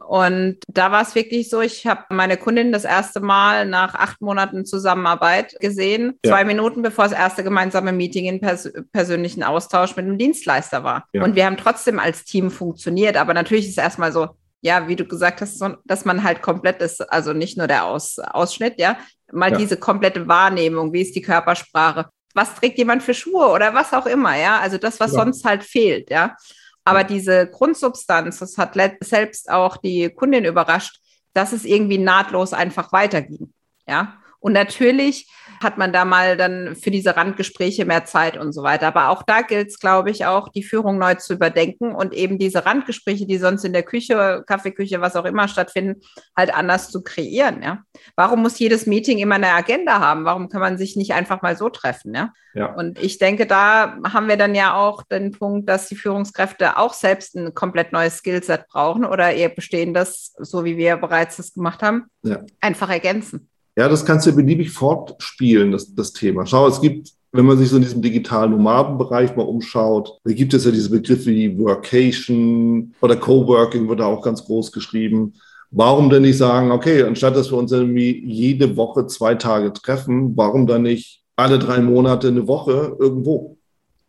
Und 0.06 0.58
da 0.68 0.92
war 0.92 1.00
es 1.00 1.14
wirklich 1.14 1.48
so, 1.48 1.62
ich 1.62 1.86
habe 1.86 2.02
meine 2.10 2.36
Kundin 2.36 2.72
das 2.72 2.84
erste 2.84 3.20
Mal 3.20 3.64
nach 3.64 3.94
acht 3.94 4.20
Monaten 4.20 4.66
Zusammenarbeit 4.66 5.56
gesehen, 5.60 6.18
ja. 6.24 6.32
zwei 6.32 6.44
Minuten 6.44 6.82
bevor 6.82 7.04
das 7.04 7.14
erste 7.14 7.42
gemeinsame 7.42 7.92
Meeting 7.92 8.26
in 8.26 8.40
pers 8.40 8.70
persönlichen 8.92 9.42
Austausch 9.42 9.96
mit 9.96 10.04
einem 10.04 10.18
Dienstleister 10.18 10.84
war. 10.84 11.06
Ja. 11.14 11.24
Und 11.24 11.36
wir 11.36 11.46
haben 11.46 11.56
trotzdem 11.56 11.98
als 11.98 12.24
Team 12.24 12.50
funktioniert. 12.50 13.16
Aber 13.16 13.32
natürlich 13.32 13.64
ist 13.64 13.78
es 13.78 13.82
erstmal 13.82 14.12
so, 14.12 14.28
ja, 14.60 14.88
wie 14.88 14.96
du 14.96 15.04
gesagt 15.04 15.40
hast, 15.40 15.62
dass 15.84 16.04
man 16.04 16.24
halt 16.24 16.42
komplett 16.42 16.82
ist, 16.82 17.00
also 17.12 17.32
nicht 17.32 17.56
nur 17.56 17.66
der 17.66 17.84
Aus, 17.84 18.18
Ausschnitt, 18.18 18.78
ja, 18.78 18.98
mal 19.32 19.52
ja. 19.52 19.58
diese 19.58 19.76
komplette 19.76 20.26
Wahrnehmung, 20.26 20.92
wie 20.92 21.02
ist 21.02 21.14
die 21.14 21.22
Körpersprache, 21.22 22.06
was 22.34 22.54
trägt 22.54 22.78
jemand 22.78 23.02
für 23.02 23.14
Schuhe 23.14 23.48
oder 23.48 23.74
was 23.74 23.92
auch 23.92 24.06
immer, 24.06 24.36
ja, 24.36 24.58
also 24.58 24.78
das, 24.78 25.00
was 25.00 25.12
ja. 25.12 25.20
sonst 25.20 25.44
halt 25.44 25.62
fehlt, 25.62 26.10
ja. 26.10 26.36
Aber 26.84 27.04
diese 27.04 27.48
Grundsubstanz, 27.50 28.38
das 28.38 28.56
hat 28.56 28.74
selbst 29.00 29.50
auch 29.50 29.76
die 29.76 30.08
Kundin 30.08 30.46
überrascht, 30.46 31.00
dass 31.34 31.52
es 31.52 31.66
irgendwie 31.66 31.98
nahtlos 31.98 32.52
einfach 32.52 32.92
weiterging, 32.92 33.52
ja. 33.86 34.14
Und 34.40 34.52
natürlich 34.52 35.28
hat 35.60 35.78
man 35.78 35.92
da 35.92 36.04
mal 36.04 36.36
dann 36.36 36.76
für 36.76 36.90
diese 36.90 37.16
Randgespräche 37.16 37.84
mehr 37.84 38.04
Zeit 38.04 38.36
und 38.36 38.52
so 38.52 38.62
weiter. 38.62 38.88
Aber 38.88 39.08
auch 39.08 39.22
da 39.22 39.42
gilt 39.42 39.68
es, 39.68 39.78
glaube 39.78 40.10
ich, 40.10 40.26
auch 40.26 40.48
die 40.48 40.62
Führung 40.62 40.98
neu 40.98 41.14
zu 41.14 41.34
überdenken 41.34 41.94
und 41.94 42.14
eben 42.14 42.38
diese 42.38 42.64
Randgespräche, 42.64 43.26
die 43.26 43.38
sonst 43.38 43.64
in 43.64 43.72
der 43.72 43.82
Küche, 43.82 44.44
Kaffeeküche, 44.46 45.00
was 45.00 45.16
auch 45.16 45.24
immer 45.24 45.48
stattfinden, 45.48 46.00
halt 46.36 46.54
anders 46.54 46.90
zu 46.90 47.02
kreieren. 47.02 47.62
Ja? 47.62 47.82
Warum 48.16 48.42
muss 48.42 48.58
jedes 48.58 48.86
Meeting 48.86 49.18
immer 49.18 49.36
eine 49.36 49.52
Agenda 49.52 50.00
haben? 50.00 50.24
Warum 50.24 50.48
kann 50.48 50.60
man 50.60 50.78
sich 50.78 50.96
nicht 50.96 51.12
einfach 51.12 51.42
mal 51.42 51.56
so 51.56 51.68
treffen? 51.68 52.14
Ja? 52.14 52.32
ja. 52.54 52.74
Und 52.74 52.98
ich 52.98 53.18
denke, 53.18 53.46
da 53.46 53.96
haben 54.12 54.28
wir 54.28 54.36
dann 54.36 54.54
ja 54.54 54.74
auch 54.74 55.02
den 55.02 55.32
Punkt, 55.32 55.68
dass 55.68 55.88
die 55.88 55.96
Führungskräfte 55.96 56.76
auch 56.76 56.94
selbst 56.94 57.36
ein 57.36 57.54
komplett 57.54 57.92
neues 57.92 58.18
Skillset 58.18 58.66
brauchen 58.68 59.04
oder 59.04 59.32
eher 59.32 59.48
bestehen 59.48 59.94
das, 59.94 60.34
so 60.38 60.64
wie 60.64 60.76
wir 60.76 60.96
bereits 60.96 61.36
das 61.36 61.52
gemacht 61.52 61.82
haben, 61.82 62.06
ja. 62.22 62.40
einfach 62.60 62.90
ergänzen. 62.90 63.48
Ja, 63.78 63.88
das 63.88 64.04
kannst 64.04 64.26
du 64.26 64.32
beliebig 64.32 64.72
fortspielen, 64.72 65.70
das, 65.70 65.94
das 65.94 66.12
Thema. 66.12 66.44
Schau, 66.46 66.66
es 66.66 66.80
gibt, 66.80 67.12
wenn 67.30 67.46
man 67.46 67.56
sich 67.58 67.68
so 67.68 67.76
in 67.76 67.82
diesem 67.82 68.02
digitalen 68.02 68.50
Nomadenbereich 68.50 69.36
mal 69.36 69.44
umschaut, 69.44 70.18
da 70.24 70.32
gibt 70.32 70.52
es 70.52 70.64
ja 70.64 70.72
diese 70.72 70.90
Begriffe 70.90 71.30
wie 71.30 71.56
Workation 71.56 72.92
oder 73.00 73.14
Coworking 73.14 73.88
wird 73.88 74.00
da 74.00 74.06
auch 74.06 74.20
ganz 74.20 74.44
groß 74.44 74.72
geschrieben. 74.72 75.34
Warum 75.70 76.10
denn 76.10 76.22
nicht 76.22 76.38
sagen, 76.38 76.72
okay, 76.72 77.04
anstatt 77.04 77.36
dass 77.36 77.52
wir 77.52 77.58
uns 77.58 77.70
irgendwie 77.70 78.20
jede 78.26 78.76
Woche 78.76 79.06
zwei 79.06 79.36
Tage 79.36 79.72
treffen, 79.72 80.36
warum 80.36 80.66
dann 80.66 80.82
nicht 80.82 81.22
alle 81.36 81.60
drei 81.60 81.80
Monate 81.80 82.26
eine 82.28 82.48
Woche 82.48 82.96
irgendwo? 82.98 83.58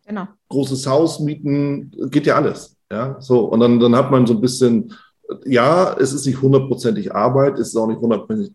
Genau. 0.04 0.26
Großes 0.48 0.84
Haus 0.88 1.20
mieten, 1.20 1.92
geht 2.10 2.26
ja 2.26 2.34
alles. 2.34 2.76
Ja, 2.90 3.18
so. 3.20 3.44
Und 3.44 3.60
dann, 3.60 3.78
dann 3.78 3.94
hat 3.94 4.10
man 4.10 4.26
so 4.26 4.34
ein 4.34 4.40
bisschen, 4.40 4.92
ja, 5.46 5.96
es 5.96 6.12
ist 6.12 6.26
nicht 6.26 6.42
hundertprozentig 6.42 7.14
Arbeit, 7.14 7.60
es 7.60 7.68
ist 7.68 7.76
auch 7.76 7.86
nicht 7.86 8.00
hundertprozentig 8.00 8.52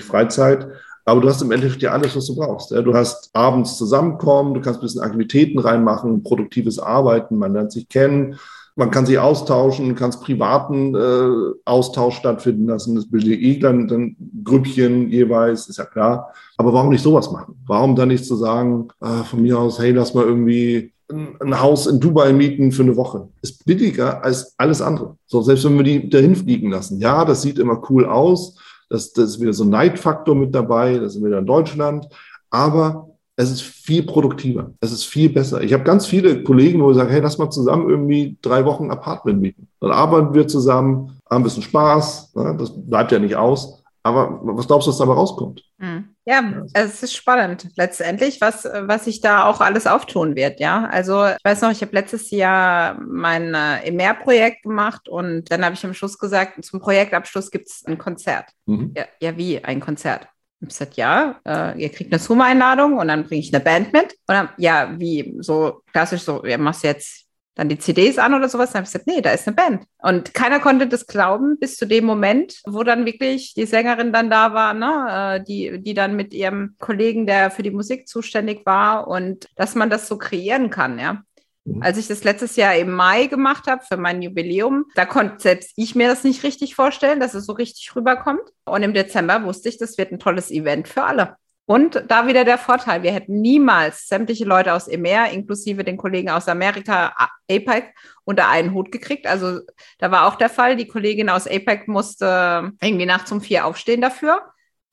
Freizeit, 0.00 0.66
aber 1.04 1.20
du 1.20 1.28
hast 1.28 1.42
im 1.42 1.50
Endeffekt 1.50 1.82
ja 1.82 1.92
alles, 1.92 2.14
was 2.14 2.26
du 2.26 2.36
brauchst. 2.36 2.70
Du 2.70 2.94
hast 2.94 3.30
abends 3.32 3.76
zusammenkommen, 3.76 4.54
du 4.54 4.60
kannst 4.60 4.80
ein 4.80 4.82
bisschen 4.82 5.02
Aktivitäten 5.02 5.58
reinmachen, 5.58 6.22
produktives 6.22 6.78
Arbeiten, 6.78 7.36
man 7.36 7.52
lernt 7.52 7.72
sich 7.72 7.88
kennen, 7.88 8.38
man 8.76 8.90
kann 8.90 9.06
sich 9.06 9.18
austauschen, 9.18 9.94
kann 9.94 10.10
privaten 10.10 10.94
äh, 10.94 11.52
Austausch 11.64 12.16
stattfinden 12.16 12.66
lassen. 12.66 12.94
Das 12.94 13.10
bildet 13.10 13.40
eh 13.40 13.58
dann, 13.58 13.88
dann 13.88 14.16
Grüppchen 14.44 15.10
jeweils, 15.10 15.68
ist 15.68 15.78
ja 15.78 15.84
klar. 15.84 16.32
Aber 16.56 16.72
warum 16.72 16.90
nicht 16.90 17.02
sowas 17.02 17.30
machen? 17.30 17.56
Warum 17.66 17.96
dann 17.96 18.08
nicht 18.08 18.24
zu 18.24 18.36
sagen, 18.36 18.88
äh, 19.00 19.24
von 19.24 19.42
mir 19.42 19.58
aus, 19.58 19.78
hey, 19.78 19.90
lass 19.90 20.14
mal 20.14 20.24
irgendwie 20.24 20.92
ein 21.12 21.60
Haus 21.60 21.86
in 21.86 21.98
Dubai 22.00 22.32
mieten 22.32 22.72
für 22.72 22.82
eine 22.82 22.96
Woche. 22.96 23.28
Ist 23.42 23.64
billiger 23.64 24.22
als 24.22 24.54
alles 24.56 24.80
andere. 24.80 25.16
So, 25.26 25.42
selbst 25.42 25.64
wenn 25.64 25.76
wir 25.76 25.82
die 25.82 26.08
dahin 26.08 26.36
fliegen 26.36 26.70
lassen. 26.70 27.00
Ja, 27.00 27.24
das 27.24 27.42
sieht 27.42 27.58
immer 27.58 27.82
cool 27.90 28.06
aus. 28.06 28.56
Das, 28.90 29.12
das 29.12 29.30
ist 29.30 29.40
wieder 29.40 29.54
so 29.54 29.64
ein 29.64 29.70
Neidfaktor 29.70 30.34
mit 30.34 30.54
dabei. 30.54 30.98
Das 30.98 31.14
sind 31.14 31.24
wir 31.24 31.38
in 31.38 31.46
Deutschland. 31.46 32.06
Aber 32.50 33.08
es 33.36 33.50
ist 33.50 33.62
viel 33.62 34.02
produktiver. 34.02 34.72
Es 34.80 34.92
ist 34.92 35.04
viel 35.04 35.30
besser. 35.30 35.62
Ich 35.62 35.72
habe 35.72 35.84
ganz 35.84 36.06
viele 36.06 36.42
Kollegen, 36.42 36.82
wo 36.82 36.90
ich 36.90 36.96
sage, 36.96 37.10
hey, 37.10 37.20
lass 37.20 37.38
mal 37.38 37.48
zusammen 37.48 37.88
irgendwie 37.88 38.36
drei 38.42 38.66
Wochen 38.66 38.90
Apartment 38.90 39.40
mieten. 39.40 39.68
Dann 39.80 39.92
arbeiten 39.92 40.34
wir 40.34 40.46
zusammen, 40.46 41.18
haben 41.30 41.40
ein 41.40 41.44
bisschen 41.44 41.62
Spaß. 41.62 42.34
Ne? 42.34 42.56
Das 42.58 42.70
bleibt 42.76 43.12
ja 43.12 43.18
nicht 43.18 43.36
aus. 43.36 43.82
Aber 44.02 44.40
was 44.42 44.66
glaubst 44.66 44.86
du, 44.86 44.90
was 44.90 44.98
dabei 44.98 45.14
rauskommt? 45.14 45.62
Hm. 45.78 46.09
Ja, 46.30 46.44
es 46.74 47.02
ist 47.02 47.16
spannend 47.16 47.66
letztendlich, 47.74 48.40
was, 48.40 48.64
was 48.64 49.06
sich 49.06 49.20
da 49.20 49.46
auch 49.46 49.60
alles 49.60 49.88
auftun 49.88 50.36
wird. 50.36 50.60
Ja, 50.60 50.84
also 50.84 51.26
ich 51.26 51.42
weiß 51.42 51.62
noch, 51.62 51.72
ich 51.72 51.82
habe 51.82 51.90
letztes 51.92 52.30
Jahr 52.30 53.00
mein 53.00 53.52
äh, 53.52 53.88
EMER-Projekt 53.88 54.62
gemacht 54.62 55.08
und 55.08 55.50
dann 55.50 55.64
habe 55.64 55.74
ich 55.74 55.84
am 55.84 55.92
Schluss 55.92 56.18
gesagt, 56.18 56.64
zum 56.64 56.78
Projektabschluss 56.78 57.50
gibt 57.50 57.66
es 57.66 57.84
ein 57.84 57.98
Konzert. 57.98 58.44
Mhm. 58.66 58.94
Ja, 58.96 59.06
ja, 59.20 59.36
wie 59.36 59.64
ein 59.64 59.80
Konzert? 59.80 60.28
Ich 60.60 60.62
habe 60.62 60.68
gesagt, 60.68 60.94
ja, 60.94 61.40
äh, 61.44 61.82
ihr 61.82 61.88
kriegt 61.88 62.12
eine 62.12 62.20
Zoom-Einladung 62.20 62.98
und 62.98 63.08
dann 63.08 63.24
bringe 63.24 63.40
ich 63.40 63.52
eine 63.52 63.64
Band 63.64 63.92
mit. 63.92 64.12
Und 64.28 64.34
dann, 64.34 64.50
ja, 64.56 64.94
wie 65.00 65.36
so 65.40 65.82
klassisch 65.92 66.22
so, 66.22 66.46
ja, 66.46 66.58
machst 66.58 66.84
jetzt 66.84 67.26
dann 67.60 67.68
die 67.68 67.78
CDs 67.78 68.16
an 68.16 68.32
oder 68.32 68.48
sowas. 68.48 68.70
Dann 68.70 68.78
habe 68.78 68.84
ich 68.84 68.92
gesagt, 68.92 69.06
nee, 69.06 69.20
da 69.20 69.32
ist 69.32 69.46
eine 69.46 69.54
Band. 69.54 69.84
Und 69.98 70.32
keiner 70.32 70.60
konnte 70.60 70.86
das 70.86 71.06
glauben 71.06 71.58
bis 71.58 71.76
zu 71.76 71.86
dem 71.86 72.06
Moment, 72.06 72.62
wo 72.66 72.82
dann 72.84 73.04
wirklich 73.04 73.52
die 73.52 73.66
Sängerin 73.66 74.14
dann 74.14 74.30
da 74.30 74.54
war, 74.54 74.72
ne? 74.72 75.40
Äh, 75.40 75.44
die, 75.44 75.82
die 75.82 75.92
dann 75.92 76.16
mit 76.16 76.32
ihrem 76.32 76.76
Kollegen, 76.78 77.26
der 77.26 77.50
für 77.50 77.62
die 77.62 77.70
Musik 77.70 78.08
zuständig 78.08 78.64
war 78.64 79.08
und 79.08 79.46
dass 79.56 79.74
man 79.74 79.90
das 79.90 80.08
so 80.08 80.16
kreieren 80.16 80.70
kann, 80.70 80.98
ja. 80.98 81.22
Mhm. 81.66 81.82
Als 81.82 81.98
ich 81.98 82.08
das 82.08 82.24
letztes 82.24 82.56
Jahr 82.56 82.74
im 82.76 82.92
Mai 82.92 83.26
gemacht 83.26 83.66
habe 83.66 83.82
für 83.86 83.98
mein 83.98 84.22
Jubiläum, 84.22 84.86
da 84.94 85.04
konnte 85.04 85.38
selbst 85.40 85.72
ich 85.76 85.94
mir 85.94 86.08
das 86.08 86.24
nicht 86.24 86.42
richtig 86.42 86.74
vorstellen, 86.74 87.20
dass 87.20 87.34
es 87.34 87.44
so 87.44 87.52
richtig 87.52 87.94
rüberkommt. 87.94 88.40
Und 88.64 88.82
im 88.82 88.94
Dezember 88.94 89.44
wusste 89.44 89.68
ich, 89.68 89.76
das 89.76 89.98
wird 89.98 90.12
ein 90.12 90.18
tolles 90.18 90.50
Event 90.50 90.88
für 90.88 91.02
alle. 91.02 91.36
Und 91.70 92.02
da 92.08 92.26
wieder 92.26 92.44
der 92.44 92.58
Vorteil, 92.58 93.04
wir 93.04 93.12
hätten 93.12 93.40
niemals 93.40 94.08
sämtliche 94.08 94.44
Leute 94.44 94.74
aus 94.74 94.88
EMER, 94.88 95.30
inklusive 95.30 95.84
den 95.84 95.96
Kollegen 95.96 96.28
aus 96.28 96.48
Amerika, 96.48 97.14
APEC, 97.48 97.94
unter 98.24 98.48
einen 98.48 98.74
Hut 98.74 98.90
gekriegt. 98.90 99.28
Also 99.28 99.60
da 99.98 100.10
war 100.10 100.26
auch 100.26 100.34
der 100.34 100.50
Fall, 100.50 100.74
die 100.74 100.88
Kollegin 100.88 101.28
aus 101.28 101.46
APEC 101.46 101.86
musste 101.86 102.72
irgendwie 102.82 103.06
nachts 103.06 103.30
um 103.30 103.40
vier 103.40 103.66
aufstehen 103.66 104.00
dafür. 104.00 104.42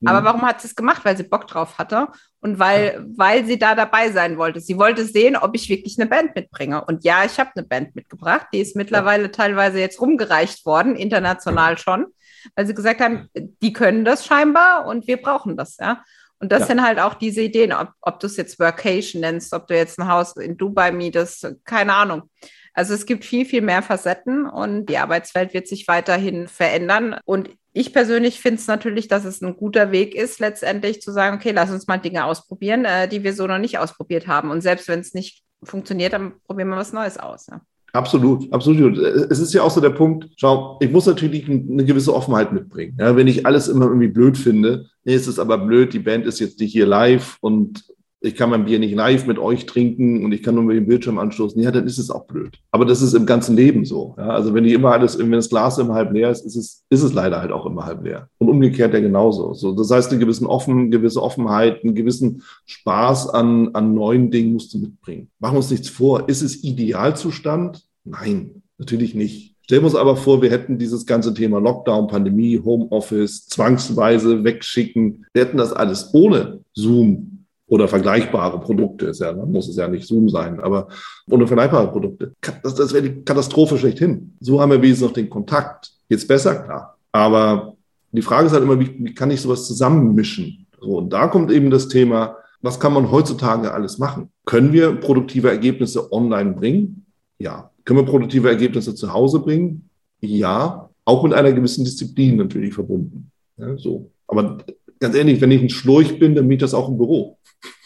Aber 0.04 0.20
mhm. 0.20 0.24
warum 0.26 0.42
hat 0.42 0.60
sie 0.60 0.68
es 0.68 0.76
gemacht? 0.76 1.04
Weil 1.04 1.16
sie 1.16 1.24
Bock 1.24 1.48
drauf 1.48 1.78
hatte 1.78 2.12
und 2.38 2.60
weil, 2.60 3.04
weil 3.16 3.44
sie 3.44 3.58
da 3.58 3.74
dabei 3.74 4.12
sein 4.12 4.38
wollte. 4.38 4.60
Sie 4.60 4.78
wollte 4.78 5.04
sehen, 5.04 5.36
ob 5.36 5.56
ich 5.56 5.68
wirklich 5.68 5.98
eine 5.98 6.08
Band 6.08 6.36
mitbringe. 6.36 6.84
Und 6.84 7.02
ja, 7.02 7.24
ich 7.24 7.40
habe 7.40 7.50
eine 7.56 7.66
Band 7.66 7.96
mitgebracht. 7.96 8.46
Die 8.52 8.60
ist 8.60 8.76
mittlerweile 8.76 9.24
ja. 9.24 9.28
teilweise 9.30 9.80
jetzt 9.80 10.00
rumgereicht 10.00 10.64
worden, 10.64 10.94
international 10.94 11.76
schon, 11.76 12.06
weil 12.54 12.68
sie 12.68 12.74
gesagt 12.74 13.00
haben, 13.00 13.28
die 13.34 13.72
können 13.72 14.04
das 14.04 14.24
scheinbar 14.24 14.86
und 14.86 15.08
wir 15.08 15.16
brauchen 15.16 15.56
das. 15.56 15.76
Ja. 15.78 16.04
Und 16.40 16.52
das 16.52 16.60
ja. 16.60 16.66
sind 16.66 16.82
halt 16.82 17.00
auch 17.00 17.14
diese 17.14 17.42
Ideen, 17.42 17.72
ob, 17.72 17.90
ob 18.00 18.20
du 18.20 18.26
es 18.26 18.36
jetzt 18.36 18.60
Workation 18.60 19.20
nennst, 19.20 19.52
ob 19.52 19.66
du 19.66 19.76
jetzt 19.76 19.98
ein 19.98 20.08
Haus 20.08 20.36
in 20.36 20.56
Dubai 20.56 20.92
mietest, 20.92 21.54
keine 21.64 21.94
Ahnung. 21.94 22.30
Also 22.74 22.94
es 22.94 23.06
gibt 23.06 23.24
viel, 23.24 23.44
viel 23.44 23.60
mehr 23.60 23.82
Facetten 23.82 24.46
und 24.46 24.86
die 24.86 24.98
Arbeitswelt 24.98 25.52
wird 25.52 25.66
sich 25.66 25.88
weiterhin 25.88 26.46
verändern. 26.46 27.16
Und 27.24 27.50
ich 27.72 27.92
persönlich 27.92 28.40
finde 28.40 28.60
es 28.60 28.68
natürlich, 28.68 29.08
dass 29.08 29.24
es 29.24 29.40
ein 29.40 29.56
guter 29.56 29.90
Weg 29.90 30.14
ist, 30.14 30.38
letztendlich 30.38 31.02
zu 31.02 31.10
sagen, 31.10 31.36
okay, 31.36 31.50
lass 31.50 31.70
uns 31.70 31.88
mal 31.88 31.98
Dinge 31.98 32.24
ausprobieren, 32.24 32.84
äh, 32.84 33.08
die 33.08 33.24
wir 33.24 33.32
so 33.32 33.46
noch 33.46 33.58
nicht 33.58 33.78
ausprobiert 33.78 34.28
haben. 34.28 34.50
Und 34.50 34.60
selbst 34.60 34.86
wenn 34.86 35.00
es 35.00 35.12
nicht 35.12 35.42
funktioniert, 35.64 36.12
dann 36.12 36.40
probieren 36.42 36.68
wir 36.68 36.76
was 36.76 36.92
Neues 36.92 37.18
aus. 37.18 37.48
Ja. 37.48 37.60
Absolut, 37.98 38.52
absolut. 38.52 38.96
Es 38.96 39.40
ist 39.40 39.52
ja 39.52 39.62
auch 39.62 39.72
so 39.72 39.80
der 39.80 39.90
Punkt, 39.90 40.28
schau, 40.36 40.78
ich 40.80 40.92
muss 40.92 41.06
natürlich 41.06 41.48
eine 41.48 41.84
gewisse 41.84 42.14
Offenheit 42.14 42.52
mitbringen. 42.52 42.96
Ja, 42.96 43.16
wenn 43.16 43.26
ich 43.26 43.44
alles 43.44 43.66
immer 43.66 43.86
irgendwie 43.86 44.06
blöd 44.06 44.38
finde, 44.38 44.86
nee, 45.02 45.14
es 45.14 45.26
ist 45.26 45.40
aber 45.40 45.58
blöd, 45.58 45.92
die 45.92 45.98
Band 45.98 46.24
ist 46.24 46.38
jetzt 46.38 46.60
nicht 46.60 46.70
hier 46.70 46.86
live 46.86 47.38
und 47.40 47.84
ich 48.20 48.36
kann 48.36 48.50
mein 48.50 48.64
Bier 48.64 48.78
nicht 48.78 48.94
live 48.94 49.26
mit 49.26 49.38
euch 49.38 49.66
trinken 49.66 50.24
und 50.24 50.32
ich 50.32 50.42
kann 50.42 50.54
nur 50.54 50.64
mit 50.64 50.76
dem 50.76 50.86
Bildschirm 50.86 51.18
anstoßen, 51.18 51.60
ja, 51.60 51.70
dann 51.70 51.86
ist 51.86 51.98
es 51.98 52.10
auch 52.10 52.26
blöd. 52.26 52.58
Aber 52.70 52.84
das 52.84 53.02
ist 53.02 53.14
im 53.14 53.26
ganzen 53.26 53.56
Leben 53.56 53.84
so. 53.84 54.14
Ja? 54.16 54.28
Also 54.28 54.54
wenn 54.54 54.64
die 54.64 54.74
immer 54.74 54.92
alles, 54.92 55.18
wenn 55.18 55.30
das 55.32 55.48
Glas 55.48 55.78
immer 55.78 55.94
halb 55.94 56.12
leer 56.12 56.30
ist, 56.30 56.44
ist 56.44 56.56
es, 56.56 56.84
ist 56.88 57.02
es 57.02 57.12
leider 57.12 57.40
halt 57.40 57.52
auch 57.52 57.66
immer 57.66 57.84
halb 57.84 58.04
leer. 58.04 58.28
Und 58.38 58.48
umgekehrt 58.48 58.94
ja 58.94 59.00
genauso. 59.00 59.54
So, 59.54 59.72
das 59.72 59.90
heißt, 59.90 60.10
eine 60.10 60.20
gewissen 60.20 60.46
Offen, 60.46 60.90
gewisse 60.90 61.22
Offenheit, 61.22 61.82
einen 61.82 61.96
gewissen 61.96 62.42
Spaß 62.66 63.30
an, 63.30 63.70
an 63.74 63.94
neuen 63.94 64.30
Dingen 64.30 64.52
musst 64.52 64.74
du 64.74 64.78
mitbringen. 64.78 65.30
Machen 65.38 65.54
wir 65.54 65.58
uns 65.58 65.70
nichts 65.70 65.88
vor. 65.88 66.28
Ist 66.28 66.42
es 66.42 66.64
Idealzustand? 66.64 67.87
Nein, 68.10 68.62
natürlich 68.78 69.14
nicht. 69.14 69.56
Stellen 69.62 69.82
wir 69.82 69.86
uns 69.86 69.94
aber 69.94 70.16
vor, 70.16 70.40
wir 70.40 70.50
hätten 70.50 70.78
dieses 70.78 71.04
ganze 71.04 71.34
Thema 71.34 71.60
Lockdown, 71.60 72.08
Pandemie, 72.08 72.60
Homeoffice, 72.64 73.46
zwangsweise 73.46 74.42
wegschicken. 74.44 75.26
Wir 75.34 75.44
hätten 75.44 75.58
das 75.58 75.72
alles 75.72 76.14
ohne 76.14 76.60
Zoom, 76.72 77.38
oder 77.68 77.86
vergleichbare 77.86 78.58
Produkte. 78.60 79.06
Ist 79.06 79.20
ja, 79.20 79.32
muss 79.32 79.68
es 79.68 79.76
ja 79.76 79.88
nicht 79.88 80.06
Zoom 80.06 80.28
sein, 80.28 80.58
aber 80.60 80.88
ohne 81.30 81.46
vergleichbare 81.46 81.88
Produkte. 81.88 82.34
Das, 82.62 82.74
das 82.74 82.92
wäre 82.92 83.08
die 83.08 83.22
Katastrophe 83.22 83.78
schlechthin. 83.78 84.34
So 84.40 84.60
haben 84.60 84.72
wir 84.72 84.82
wenigstens 84.82 85.08
noch 85.08 85.14
den 85.14 85.30
Kontakt. 85.30 85.92
Jetzt 86.08 86.26
besser, 86.26 86.56
klar. 86.56 86.96
Aber 87.12 87.74
die 88.10 88.22
Frage 88.22 88.46
ist 88.46 88.52
halt 88.52 88.64
immer, 88.64 88.80
wie, 88.80 88.96
wie 88.98 89.14
kann 89.14 89.30
ich 89.30 89.40
sowas 89.40 89.66
zusammenmischen? 89.66 90.66
So, 90.80 90.96
und 90.98 91.12
da 91.12 91.26
kommt 91.26 91.50
eben 91.50 91.70
das 91.70 91.88
Thema, 91.88 92.36
was 92.62 92.80
kann 92.80 92.94
man 92.94 93.10
heutzutage 93.10 93.72
alles 93.72 93.98
machen? 93.98 94.30
Können 94.46 94.72
wir 94.72 94.96
produktive 94.96 95.50
Ergebnisse 95.50 96.10
online 96.12 96.54
bringen? 96.54 97.06
Ja. 97.38 97.70
Können 97.88 98.00
wir 98.00 98.04
produktive 98.04 98.50
Ergebnisse 98.50 98.94
zu 98.94 99.14
Hause 99.14 99.40
bringen? 99.40 99.88
Ja. 100.20 100.90
Auch 101.06 101.22
mit 101.22 101.32
einer 101.32 101.52
gewissen 101.52 101.86
Disziplin 101.86 102.36
natürlich 102.36 102.74
verbunden. 102.74 103.30
Ja, 103.56 103.78
so. 103.78 104.10
Aber 104.26 104.58
ganz 105.00 105.14
ehrlich, 105.14 105.40
wenn 105.40 105.50
ich 105.52 105.62
ein 105.62 105.70
Schlurch 105.70 106.18
bin, 106.18 106.34
dann 106.34 106.46
miete 106.46 106.66
das 106.66 106.74
auch 106.74 106.90
im 106.90 106.98
Büro. 106.98 107.38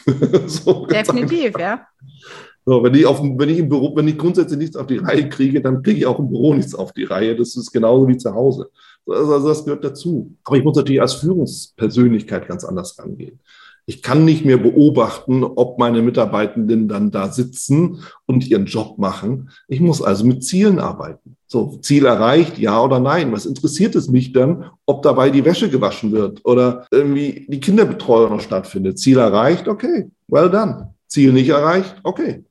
so, 0.47 0.87
Definitiv, 0.87 1.57
ja. 1.57 1.87
So, 2.67 2.83
wenn, 2.83 2.97
ich 2.97 3.07
auf, 3.07 3.23
wenn, 3.23 3.49
ich 3.49 3.61
im 3.61 3.69
Büro, 3.69 3.95
wenn 3.95 4.09
ich 4.09 4.19
grundsätzlich 4.19 4.59
nichts 4.59 4.75
auf 4.75 4.89
die 4.89 4.97
Reihe 4.97 5.29
kriege, 5.29 5.61
dann 5.61 5.85
kriege 5.85 6.01
ich 6.01 6.07
auch 6.07 6.19
im 6.19 6.31
Büro 6.31 6.53
nichts 6.53 6.75
auf 6.75 6.93
die 6.93 7.05
Reihe. 7.05 7.37
Das 7.37 7.55
ist 7.55 7.71
genauso 7.71 8.09
wie 8.09 8.17
zu 8.17 8.35
Hause. 8.35 8.71
Also, 9.07 9.35
also 9.35 9.49
das 9.51 9.65
gehört 9.65 9.85
dazu. 9.85 10.35
Aber 10.43 10.57
ich 10.57 10.65
muss 10.65 10.77
natürlich 10.77 11.01
als 11.01 11.15
Führungspersönlichkeit 11.15 12.49
ganz 12.49 12.65
anders 12.65 12.99
rangehen. 12.99 13.39
Ich 13.85 14.03
kann 14.03 14.25
nicht 14.25 14.45
mehr 14.45 14.59
beobachten, 14.59 15.43
ob 15.43 15.79
meine 15.79 16.03
Mitarbeitenden 16.03 16.89
dann 16.89 17.11
da 17.11 17.29
sitzen 17.29 18.03
und 18.27 18.49
ihren 18.49 18.67
Job 18.67 18.99
machen. 18.99 19.51
Ich 19.67 19.81
muss 19.81 20.01
also 20.01 20.25
mit 20.25 20.45
Zielen 20.45 20.79
arbeiten. 20.79 21.37
So, 21.47 21.79
Ziel 21.83 22.07
erreicht, 22.07 22.59
ja 22.59 22.81
oder 22.83 23.01
nein. 23.01 23.33
Was 23.33 23.45
interessiert 23.45 23.95
es 23.97 24.09
mich 24.09 24.33
dann, 24.33 24.71
ob 24.87 25.03
dabei 25.03 25.31
die 25.31 25.45
Wäsche 25.45 25.69
gewaschen 25.69 26.13
wird 26.13 26.41
oder 26.45 26.87
irgendwie 26.91 27.47
die 27.49 27.61
Kinderbetreuung 27.61 28.31
noch 28.31 28.41
stattfindet? 28.41 28.99
Ziel 28.99 29.19
erreicht, 29.19 29.69
okay, 29.69 30.11
well 30.29 30.49
done. 30.49 30.95
Ziel 31.09 31.33
nicht 31.33 31.51
erreicht, 31.51 31.97
okay. 32.05 32.45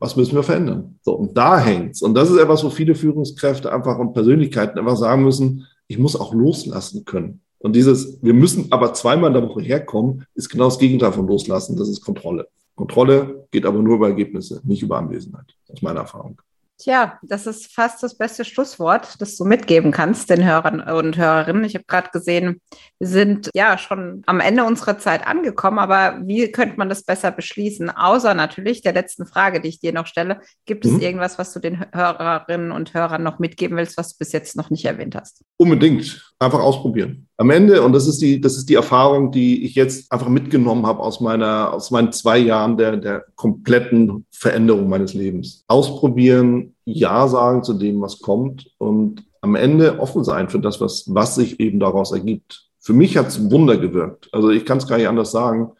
Was 0.00 0.16
müssen 0.16 0.34
wir 0.34 0.42
verändern? 0.42 0.98
So, 1.02 1.12
und 1.12 1.36
da 1.36 1.60
hängt's. 1.60 2.02
Und 2.02 2.14
das 2.14 2.30
ist 2.30 2.38
etwas, 2.38 2.64
wo 2.64 2.70
viele 2.70 2.96
Führungskräfte 2.96 3.72
einfach 3.72 3.98
und 3.98 4.14
Persönlichkeiten 4.14 4.76
einfach 4.78 4.96
sagen 4.96 5.22
müssen, 5.22 5.68
ich 5.86 5.98
muss 5.98 6.16
auch 6.16 6.34
loslassen 6.34 7.04
können. 7.04 7.41
Und 7.62 7.76
dieses, 7.76 8.18
wir 8.22 8.34
müssen 8.34 8.70
aber 8.72 8.92
zweimal 8.92 9.28
in 9.28 9.34
der 9.40 9.48
Woche 9.48 9.62
herkommen, 9.62 10.24
ist 10.34 10.48
genau 10.48 10.64
das 10.64 10.78
Gegenteil 10.78 11.12
von 11.12 11.28
loslassen. 11.28 11.76
Das 11.76 11.88
ist 11.88 12.00
Kontrolle. 12.00 12.48
Kontrolle 12.74 13.46
geht 13.52 13.64
aber 13.64 13.78
nur 13.80 13.96
über 13.96 14.08
Ergebnisse, 14.08 14.60
nicht 14.64 14.82
über 14.82 14.98
Anwesenheit. 14.98 15.54
Das 15.68 15.76
ist 15.76 15.82
meine 15.82 16.00
Erfahrung. 16.00 16.40
Tja, 16.82 17.20
das 17.22 17.46
ist 17.46 17.72
fast 17.72 18.02
das 18.02 18.18
beste 18.18 18.44
Schlusswort, 18.44 19.20
das 19.20 19.36
du 19.36 19.44
mitgeben 19.44 19.92
kannst 19.92 20.28
den 20.30 20.44
Hörern 20.44 20.80
und 20.80 21.16
Hörerinnen. 21.16 21.62
Ich 21.62 21.76
habe 21.76 21.84
gerade 21.86 22.08
gesehen, 22.12 22.60
wir 22.98 23.06
sind 23.06 23.50
ja 23.54 23.78
schon 23.78 24.24
am 24.26 24.40
Ende 24.40 24.64
unserer 24.64 24.98
Zeit 24.98 25.24
angekommen, 25.24 25.78
aber 25.78 26.18
wie 26.24 26.50
könnte 26.50 26.78
man 26.78 26.88
das 26.88 27.04
besser 27.04 27.30
beschließen? 27.30 27.88
Außer 27.88 28.34
natürlich 28.34 28.82
der 28.82 28.94
letzten 28.94 29.26
Frage, 29.26 29.60
die 29.60 29.68
ich 29.68 29.78
dir 29.78 29.92
noch 29.92 30.08
stelle. 30.08 30.40
Gibt 30.66 30.84
es 30.84 30.90
mhm. 30.90 31.00
irgendwas, 31.00 31.38
was 31.38 31.52
du 31.52 31.60
den 31.60 31.84
Hörerinnen 31.92 32.72
und 32.72 32.94
Hörern 32.94 33.22
noch 33.22 33.38
mitgeben 33.38 33.76
willst, 33.76 33.96
was 33.96 34.14
du 34.14 34.18
bis 34.18 34.32
jetzt 34.32 34.56
noch 34.56 34.70
nicht 34.70 34.84
erwähnt 34.84 35.14
hast? 35.14 35.44
Unbedingt. 35.58 36.32
Einfach 36.40 36.58
ausprobieren. 36.58 37.28
Am 37.36 37.50
Ende, 37.50 37.82
und 37.82 37.92
das 37.92 38.08
ist 38.08 38.20
die, 38.20 38.40
das 38.40 38.56
ist 38.56 38.68
die 38.68 38.74
Erfahrung, 38.74 39.30
die 39.30 39.64
ich 39.64 39.76
jetzt 39.76 40.10
einfach 40.10 40.28
mitgenommen 40.28 40.86
habe 40.86 40.98
aus 40.98 41.20
meiner, 41.20 41.72
aus 41.72 41.92
meinen 41.92 42.10
zwei 42.10 42.38
Jahren 42.38 42.76
der, 42.76 42.96
der 42.96 43.24
kompletten 43.36 44.26
Veränderung 44.32 44.88
meines 44.88 45.14
Lebens. 45.14 45.64
Ausprobieren, 45.68 46.71
Ja 46.84 47.28
sagen 47.28 47.62
zu 47.62 47.74
dem, 47.74 48.00
was 48.00 48.20
kommt 48.20 48.70
und 48.78 49.24
am 49.40 49.54
Ende 49.54 49.98
offen 49.98 50.24
sein 50.24 50.48
für 50.48 50.60
das, 50.60 50.80
was, 50.80 51.04
was 51.08 51.34
sich 51.34 51.60
eben 51.60 51.80
daraus 51.80 52.12
ergibt. 52.12 52.68
Für 52.78 52.92
mich 52.92 53.16
hat 53.16 53.28
es 53.28 53.50
Wunder 53.50 53.76
gewirkt. 53.76 54.28
Also 54.32 54.50
ich 54.50 54.64
kann 54.64 54.78
es 54.78 54.86
gar 54.86 54.98
nicht 54.98 55.08
anders 55.08 55.30
sagen. 55.30 55.72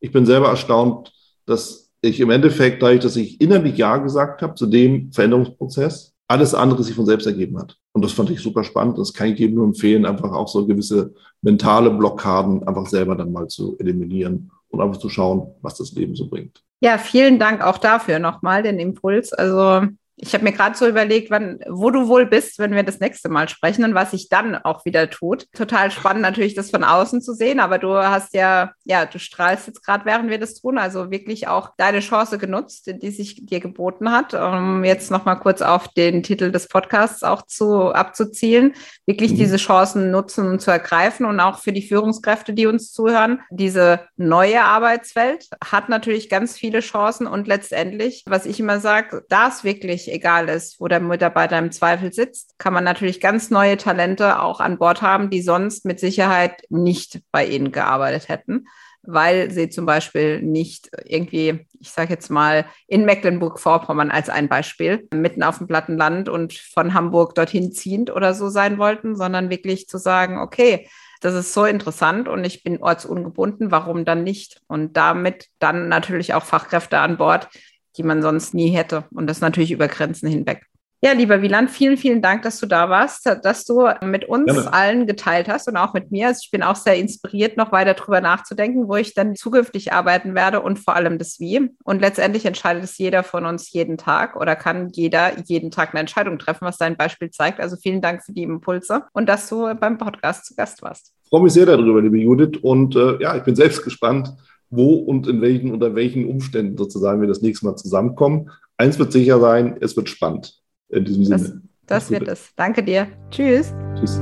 Ich 0.00 0.12
bin 0.12 0.26
selber 0.26 0.48
erstaunt, 0.48 1.12
dass 1.46 1.90
ich 2.00 2.20
im 2.20 2.30
Endeffekt, 2.30 2.82
dadurch, 2.82 3.00
dass 3.00 3.16
ich 3.16 3.40
innerlich 3.40 3.76
Ja 3.76 3.96
gesagt 3.96 4.42
habe 4.42 4.54
zu 4.54 4.66
dem 4.66 5.12
Veränderungsprozess, 5.12 6.14
alles 6.28 6.54
andere 6.54 6.82
sich 6.82 6.94
von 6.94 7.06
selbst 7.06 7.26
ergeben 7.26 7.58
hat. 7.58 7.76
Und 7.92 8.04
das 8.04 8.12
fand 8.12 8.30
ich 8.30 8.40
super 8.40 8.62
spannend. 8.62 8.98
Das 8.98 9.12
kann 9.14 9.28
ich 9.28 9.38
jedem 9.38 9.56
nur 9.56 9.64
empfehlen, 9.64 10.04
einfach 10.04 10.30
auch 10.32 10.46
so 10.46 10.66
gewisse 10.66 11.14
mentale 11.42 11.90
Blockaden 11.90 12.66
einfach 12.68 12.86
selber 12.86 13.16
dann 13.16 13.32
mal 13.32 13.48
zu 13.48 13.76
eliminieren 13.78 14.50
und 14.68 14.80
einfach 14.80 14.98
zu 14.98 15.08
schauen, 15.08 15.48
was 15.62 15.76
das 15.76 15.92
Leben 15.92 16.14
so 16.14 16.28
bringt. 16.28 16.62
Ja, 16.80 16.98
vielen 16.98 17.38
Dank 17.38 17.64
auch 17.64 17.78
dafür 17.78 18.18
nochmal, 18.18 18.62
den 18.62 18.78
Impuls. 18.78 19.32
Also 19.32 19.88
ich 20.20 20.34
habe 20.34 20.44
mir 20.44 20.52
gerade 20.52 20.76
so 20.76 20.86
überlegt, 20.86 21.30
wann, 21.30 21.60
wo 21.68 21.90
du 21.90 22.08
wohl 22.08 22.26
bist, 22.26 22.58
wenn 22.58 22.74
wir 22.74 22.82
das 22.82 22.98
nächste 22.98 23.28
Mal 23.28 23.48
sprechen 23.48 23.84
und 23.84 23.94
was 23.94 24.10
sich 24.10 24.28
dann 24.28 24.56
auch 24.56 24.84
wieder 24.84 25.08
tut. 25.10 25.46
Total 25.52 25.90
spannend 25.90 26.22
natürlich, 26.22 26.54
das 26.54 26.70
von 26.70 26.82
außen 26.82 27.22
zu 27.22 27.34
sehen, 27.34 27.60
aber 27.60 27.78
du 27.78 27.94
hast 27.94 28.34
ja, 28.34 28.72
ja, 28.84 29.06
du 29.06 29.18
strahlst 29.18 29.68
jetzt 29.68 29.84
gerade, 29.84 30.04
während 30.04 30.28
wir 30.28 30.38
das 30.38 30.54
tun, 30.54 30.78
also 30.78 31.10
wirklich 31.10 31.46
auch 31.46 31.70
deine 31.76 32.00
Chance 32.00 32.38
genutzt, 32.38 32.92
die 33.02 33.10
sich 33.10 33.46
dir 33.46 33.60
geboten 33.60 34.10
hat, 34.10 34.34
um 34.34 34.84
jetzt 34.84 35.10
nochmal 35.10 35.38
kurz 35.38 35.62
auf 35.62 35.88
den 35.88 36.22
Titel 36.22 36.50
des 36.50 36.66
Podcasts 36.66 37.22
auch 37.22 37.42
zu, 37.42 37.92
abzuzielen, 37.92 38.74
wirklich 39.06 39.32
mhm. 39.32 39.36
diese 39.36 39.56
Chancen 39.56 40.10
nutzen 40.10 40.48
und 40.48 40.60
zu 40.60 40.70
ergreifen 40.70 41.26
und 41.26 41.38
auch 41.38 41.58
für 41.58 41.72
die 41.72 41.86
Führungskräfte, 41.86 42.54
die 42.54 42.66
uns 42.66 42.92
zuhören. 42.92 43.40
Diese 43.50 44.00
neue 44.16 44.62
Arbeitswelt 44.62 45.48
hat 45.64 45.88
natürlich 45.88 46.28
ganz 46.28 46.58
viele 46.58 46.80
Chancen 46.80 47.26
und 47.26 47.46
letztendlich, 47.46 48.24
was 48.26 48.46
ich 48.46 48.58
immer 48.58 48.80
sage, 48.80 49.24
da 49.28 49.48
ist 49.48 49.62
wirklich 49.62 50.07
egal 50.10 50.48
ist, 50.48 50.80
wo 50.80 50.88
der 50.88 51.00
Mitarbeiter 51.00 51.58
im 51.58 51.72
Zweifel 51.72 52.12
sitzt, 52.12 52.58
kann 52.58 52.72
man 52.72 52.84
natürlich 52.84 53.20
ganz 53.20 53.50
neue 53.50 53.76
Talente 53.76 54.40
auch 54.40 54.60
an 54.60 54.78
Bord 54.78 55.02
haben, 55.02 55.30
die 55.30 55.42
sonst 55.42 55.84
mit 55.84 56.00
Sicherheit 56.00 56.62
nicht 56.68 57.20
bei 57.30 57.46
Ihnen 57.46 57.72
gearbeitet 57.72 58.28
hätten, 58.28 58.66
weil 59.02 59.50
sie 59.50 59.68
zum 59.68 59.86
Beispiel 59.86 60.42
nicht 60.42 60.90
irgendwie, 61.04 61.66
ich 61.80 61.90
sage 61.90 62.12
jetzt 62.12 62.30
mal, 62.30 62.66
in 62.86 63.04
Mecklenburg-Vorpommern 63.04 64.10
als 64.10 64.28
ein 64.28 64.48
Beispiel, 64.48 65.08
mitten 65.14 65.42
auf 65.42 65.58
dem 65.58 65.66
Plattenland 65.66 66.28
und 66.28 66.52
von 66.52 66.94
Hamburg 66.94 67.34
dorthin 67.34 67.72
ziehend 67.72 68.10
oder 68.10 68.34
so 68.34 68.48
sein 68.48 68.78
wollten, 68.78 69.16
sondern 69.16 69.50
wirklich 69.50 69.88
zu 69.88 69.98
sagen, 69.98 70.38
okay, 70.38 70.88
das 71.20 71.34
ist 71.34 71.52
so 71.52 71.64
interessant 71.64 72.28
und 72.28 72.44
ich 72.44 72.62
bin 72.62 72.82
ortsungebunden, 72.82 73.70
warum 73.70 74.04
dann 74.04 74.22
nicht? 74.22 74.60
Und 74.68 74.96
damit 74.96 75.48
dann 75.58 75.88
natürlich 75.88 76.34
auch 76.34 76.44
Fachkräfte 76.44 76.98
an 76.98 77.16
Bord, 77.16 77.48
die 77.96 78.02
man 78.02 78.22
sonst 78.22 78.54
nie 78.54 78.70
hätte. 78.70 79.04
Und 79.12 79.28
das 79.28 79.40
natürlich 79.40 79.72
über 79.72 79.88
Grenzen 79.88 80.28
hinweg. 80.28 80.62
Ja, 81.00 81.12
lieber 81.12 81.42
Wieland, 81.42 81.70
vielen, 81.70 81.96
vielen 81.96 82.22
Dank, 82.22 82.42
dass 82.42 82.58
du 82.58 82.66
da 82.66 82.90
warst, 82.90 83.24
dass 83.44 83.64
du 83.64 83.88
mit 84.04 84.24
uns 84.24 84.52
Gerne. 84.52 84.72
allen 84.72 85.06
geteilt 85.06 85.48
hast 85.48 85.68
und 85.68 85.76
auch 85.76 85.94
mit 85.94 86.10
mir. 86.10 86.26
Also 86.26 86.40
ich 86.42 86.50
bin 86.50 86.64
auch 86.64 86.74
sehr 86.74 86.96
inspiriert, 86.96 87.56
noch 87.56 87.70
weiter 87.70 87.94
drüber 87.94 88.20
nachzudenken, 88.20 88.88
wo 88.88 88.96
ich 88.96 89.14
dann 89.14 89.36
zukünftig 89.36 89.92
arbeiten 89.92 90.34
werde 90.34 90.60
und 90.60 90.80
vor 90.80 90.96
allem 90.96 91.18
das 91.18 91.38
Wie. 91.38 91.70
Und 91.84 92.00
letztendlich 92.00 92.44
entscheidet 92.46 92.82
es 92.82 92.98
jeder 92.98 93.22
von 93.22 93.46
uns 93.46 93.70
jeden 93.70 93.96
Tag 93.96 94.34
oder 94.34 94.56
kann 94.56 94.88
jeder 94.88 95.38
jeden 95.44 95.70
Tag 95.70 95.90
eine 95.90 96.00
Entscheidung 96.00 96.36
treffen, 96.36 96.64
was 96.64 96.78
dein 96.78 96.96
Beispiel 96.96 97.30
zeigt. 97.30 97.60
Also 97.60 97.76
vielen 97.76 98.00
Dank 98.00 98.24
für 98.24 98.32
die 98.32 98.42
Impulse 98.42 99.04
und 99.12 99.28
dass 99.28 99.48
du 99.48 99.72
beim 99.76 99.98
Podcast 99.98 100.46
zu 100.46 100.56
Gast 100.56 100.82
warst. 100.82 101.12
Ich 101.22 101.28
freue 101.28 101.42
mich 101.42 101.52
sehr 101.52 101.66
darüber, 101.66 102.02
liebe 102.02 102.18
Judith. 102.18 102.58
Und 102.60 102.96
äh, 102.96 103.22
ja, 103.22 103.36
ich 103.36 103.44
bin 103.44 103.54
selbst 103.54 103.84
gespannt, 103.84 104.34
wo 104.70 104.94
und 104.94 105.26
in 105.26 105.40
welchen, 105.40 105.72
unter 105.72 105.94
welchen 105.94 106.26
Umständen 106.26 106.76
sozusagen 106.76 107.20
wir 107.20 107.28
das 107.28 107.42
nächste 107.42 107.66
Mal 107.66 107.76
zusammenkommen. 107.76 108.50
Eins 108.76 108.98
wird 108.98 109.12
sicher 109.12 109.40
sein, 109.40 109.76
es 109.80 109.96
wird 109.96 110.08
spannend. 110.08 110.60
In 110.88 111.04
diesem 111.04 111.24
Sinne. 111.24 111.62
Das, 111.86 111.86
das 111.86 112.10
wird 112.10 112.28
es. 112.28 112.50
Danke 112.56 112.82
dir. 112.82 113.08
Tschüss. 113.30 113.74
Tschüss. 113.98 114.20